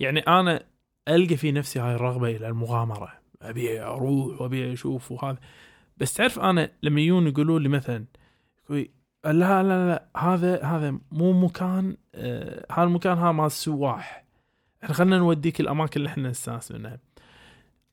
يعني 0.00 0.20
أنا 0.20 0.62
ألقى 1.08 1.36
في 1.36 1.52
نفسي 1.52 1.78
هاي 1.78 1.94
الرغبة 1.94 2.28
إلى 2.36 2.48
المغامرة. 2.48 3.12
أبي 3.42 3.80
أروح 3.80 4.40
وأبي 4.40 4.72
أشوف 4.72 5.12
وهذا. 5.12 5.38
بس 5.96 6.14
تعرف 6.14 6.38
أنا 6.38 6.70
لما 6.82 7.00
يجون 7.00 7.26
يقولوا 7.26 7.58
لي 7.60 7.68
مثلا 7.68 8.04
لا 9.24 9.32
لا 9.32 9.62
لا 9.62 10.08
هذا 10.16 10.62
هذا 10.64 10.98
مو 11.12 11.32
مكان 11.32 11.96
آه 12.14 12.66
هذا 12.72 12.82
المكان 12.86 13.18
هذا 13.18 13.32
مال 13.32 13.46
السواح 13.46 14.24
إحنا 14.84 14.94
خلينا 14.94 15.18
نوديك 15.18 15.60
الأماكن 15.60 16.00
اللي 16.00 16.08
إحنا 16.08 16.28
نستأنس 16.28 16.72
منها. 16.72 16.98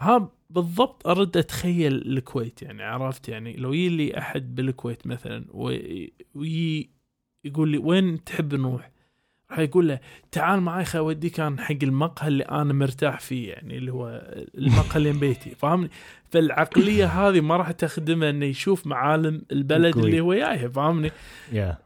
ها 0.02 0.30
بالضبط 0.50 1.08
أرد 1.08 1.38
أتخيل 1.38 1.94
الكويت 1.96 2.62
يعني 2.62 2.84
عرفت 2.84 3.30
يعني؟ 3.30 3.54
لو 3.54 3.74
يجي 3.74 3.90
لي 3.98 4.18
أحد 4.18 4.56
بالكويت 4.56 5.08
مثلا 5.08 5.46
وي 5.52 6.14
ويجي 6.36 6.90
يقول 7.44 7.70
لي 7.70 7.78
وين 7.78 8.24
تحب 8.24 8.56
نروح؟ 8.56 8.92
راح 9.54 9.60
يقول 9.60 9.88
له 9.88 10.00
تعال 10.32 10.62
معي 10.62 10.86
خل 10.86 11.00
اوديك 11.00 11.40
أنا 11.40 11.62
حق 11.62 11.76
المقهى 11.84 12.28
اللي 12.28 12.44
أنا 12.44 12.74
مرتاح 12.74 13.20
فيه 13.20 13.50
يعني 13.50 13.78
اللي 13.78 13.92
هو 13.92 14.22
المقهى 14.58 14.96
اللي 14.96 15.12
بيتي 15.12 15.50
فاهمني؟ 15.62 15.90
فالعقلية 16.32 17.06
هذه 17.06 17.42
ما 17.42 17.58
راح 17.58 17.72
تخدمه 17.72 18.30
إنه 18.30 18.46
يشوف 18.46 18.88
معالم 18.88 19.42
البلد. 19.52 19.98
اللي 19.98 20.20
هو 20.20 20.34
جايها 20.34 20.68
فاهمني؟ 20.68 21.12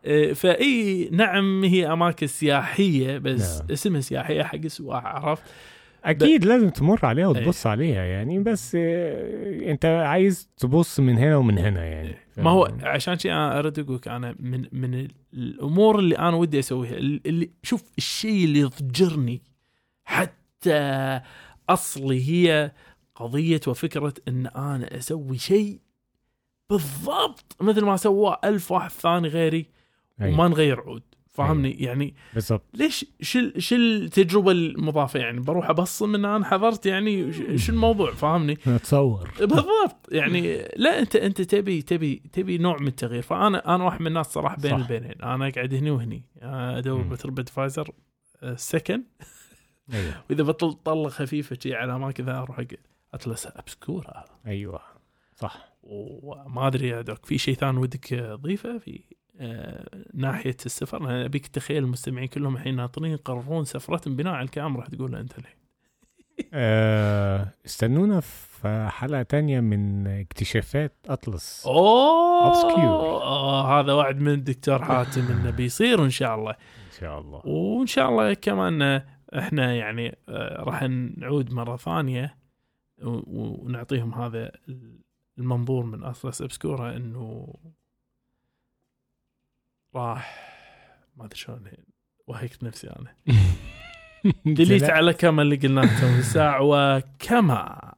إيه، 0.05 0.33
فإي 0.33 1.09
نعم 1.11 1.63
هي 1.63 1.91
أماكن 1.93 2.27
سياحية 2.27 3.17
بس 3.17 3.57
نعم. 3.57 3.67
اسمها 3.71 4.01
سياحية 4.01 4.43
حق 4.43 4.55
السواح 4.55 5.05
عرفت؟ 5.05 5.43
أكيد 6.07 6.45
لازم 6.45 6.69
تمر 6.69 7.05
عليها 7.05 7.25
إيه. 7.25 7.41
وتبص 7.41 7.67
عليها 7.67 8.03
يعني 8.03 8.39
بس 8.39 8.77
آه، 8.79 9.71
أنت 9.71 9.85
عايز 9.85 10.49
تبص 10.57 10.99
من 10.99 11.17
هنا 11.17 11.37
ومن 11.37 11.57
هنا 11.57 11.85
يعني 11.85 12.15
ما 12.37 12.49
هو 12.49 12.71
عشان 12.81 13.17
شيء 13.19 13.31
أنا 13.31 13.59
أرد 13.59 13.79
أقولك 13.79 14.07
أنا 14.07 14.35
من 14.39 14.67
من 14.71 15.07
الأمور 15.33 15.99
اللي 15.99 16.17
أنا 16.17 16.35
ودي 16.35 16.59
أسويها 16.59 16.97
اللي 16.97 17.49
شوف 17.63 17.83
الشيء 17.97 18.45
اللي 18.45 18.59
يضجرني 18.59 19.41
حتى 20.03 21.21
أصلي 21.69 22.29
هي 22.29 22.71
قضية 23.15 23.61
وفكرة 23.67 24.13
إن 24.27 24.47
أنا 24.47 24.97
أسوي 24.97 25.37
شيء 25.37 25.79
بالضبط 26.69 27.55
مثل 27.61 27.85
ما 27.85 27.97
سواه 27.97 28.39
ألف 28.43 28.71
واحد 28.71 28.89
ثاني 28.89 29.27
غيري 29.27 29.65
أيوة. 30.21 30.33
وما 30.33 30.47
نغير 30.47 30.79
عود 30.79 31.03
فاهمني؟ 31.37 31.71
يعني 31.71 32.13
بالضبط. 32.33 32.63
ليش 32.73 33.05
شو 33.21 33.39
شو 33.57 33.75
التجربه 33.75 34.51
المضافة؟ 34.51 35.19
يعني 35.19 35.39
بروح 35.39 35.69
أبصم 35.69 36.15
ان 36.15 36.25
أنا 36.25 36.45
حضرت 36.45 36.85
يعني 36.85 37.33
شو 37.63 37.71
الموضوع؟ 37.71 38.11
فاهمني؟ 38.11 38.55
تصور 38.55 39.31
بالضبط. 39.39 40.07
يعني 40.11 40.67
لا 40.75 40.99
أنت 40.99 41.15
أنت 41.15 41.41
تبي 41.41 41.81
تبي 41.81 42.21
تبي 42.33 42.57
نوع 42.57 42.77
من 42.77 42.87
التغيير. 42.87 43.21
فأنا 43.21 43.75
أنا 43.75 43.83
واحد 43.83 44.01
من 44.01 44.07
الناس 44.07 44.25
صراحة 44.25 44.55
بين 44.55 44.71
صح. 44.71 44.77
البينين. 44.77 45.21
أنا 45.21 45.47
أقعد 45.47 45.73
هني 45.73 45.91
وهني. 45.91 46.23
ادور 46.41 47.03
مم. 47.03 47.09
بتربد 47.09 47.49
فايزر 47.49 47.91
سكن 48.55 49.03
أيوه. 49.93 50.13
وإذا 50.29 50.43
بطل 50.43 50.73
طلة 50.73 51.09
خفيفة 51.09 51.57
شي 51.63 51.75
على 51.75 51.95
أماكن 51.95 52.25
ذا 52.25 52.37
أروح 52.37 52.61
Atlas 53.13 53.47
Obscura 53.47 54.25
أيوه. 54.47 54.81
صح. 55.35 55.77
وما 55.83 56.67
أدري 56.67 56.87
يا 56.87 57.01
doc 57.01 57.25
في 57.25 57.37
شيء 57.37 57.55
ثاني 57.55 57.77
ودك 57.77 58.05
تضيفه؟ 58.05 58.77
في 58.77 59.03
ناحية 60.13 60.57
السفر. 60.65 60.97
أنا 60.97 61.25
أبيك 61.25 61.47
تخيل 61.47 61.83
المستمعين 61.83 62.27
كلهم 62.27 62.55
الحين 62.55 62.75
ناطرين 62.75 63.11
يقررون 63.11 63.65
سفرتهم 63.65 64.15
بناء 64.15 64.33
على 64.33 64.45
الكلام 64.45 64.77
راح 64.77 64.87
تقوله 64.87 65.19
أنت 65.19 65.37
الحين 65.37 65.57
آه، 66.53 67.53
استنونا 67.65 68.19
في 68.19 68.87
حلقة 68.91 69.21
تانية 69.21 69.59
من 69.59 70.07
اكتشافات 70.07 70.93
أطلس. 71.09 71.63
أوه. 71.67 73.23
آه 73.23 73.79
هذا 73.79 73.93
وعد 73.93 74.19
من 74.19 74.33
الدكتور 74.33 74.85
حاتم 74.85 75.21
إنه 75.31 75.49
بيصير 75.49 76.03
إن 76.03 76.09
شاء 76.09 76.35
الله. 76.35 76.51
إن 76.51 76.99
شاء 76.99 77.19
الله. 77.19 77.41
وإن 77.45 77.87
شاء 77.87 78.09
الله 78.09 78.33
كمان 78.33 79.01
إحنا 79.37 79.75
يعني 79.75 80.17
آه، 80.29 80.63
راح 80.63 80.83
نعود 81.17 81.53
مرة 81.53 81.77
ثانية 81.77 82.37
ونعطيهم 83.03 84.13
هذا 84.13 84.51
المنظور 85.37 85.85
من 85.85 86.03
أطلس 86.03 86.41
ابسكورا 86.41 86.95
إنه 86.95 87.53
راح 89.97 90.47
ما 91.17 91.25
أدري 91.25 91.35
شلون 91.35 91.59
وهيكت 92.27 92.63
نفسي 92.63 92.87
أنا. 92.87 93.15
ديليت 94.55 94.83
على 94.83 95.13
كما 95.13 95.41
اللي 95.41 95.55
قلناه 95.55 96.01
تو 96.01 96.21
ساعة 96.21 96.59
وكما 96.63 97.93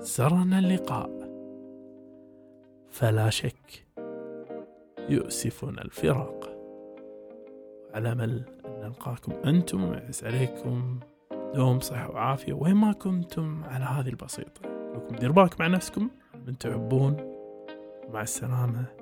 سرنا 0.00 0.58
اللقاء 0.58 1.10
فلا 2.90 3.30
شك 3.30 3.86
يؤسفنا 5.08 5.82
الفراق. 5.82 6.52
على 7.94 8.12
امل 8.12 8.44
أن 8.66 8.80
نلقاكم 8.80 9.32
أنتم 9.32 9.84
ويعز 9.84 10.24
عليكم 10.24 11.00
دوم 11.54 11.80
صحة 11.80 12.10
وعافية 12.10 12.52
وين 12.52 12.74
ما 12.74 12.92
كنتم 12.92 13.64
على 13.64 13.84
هذه 13.84 14.08
البسيطة. 14.08 14.60
لكم 14.94 15.16
دير 15.16 15.32
بالكم 15.32 15.56
مع 15.60 15.66
نفسكم 15.66 16.10
من 16.46 16.58
تحبون. 16.58 17.16
مع 18.12 18.22
السلامة. 18.22 19.01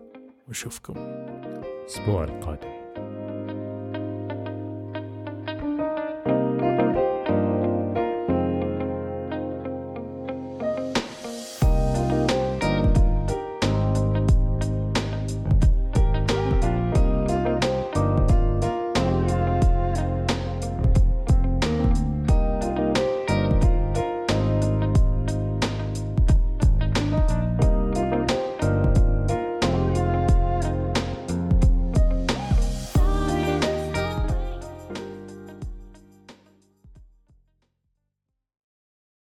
ونشوفكم 0.50 0.94
الأسبوع 0.96 2.24
القادم. 2.24 2.89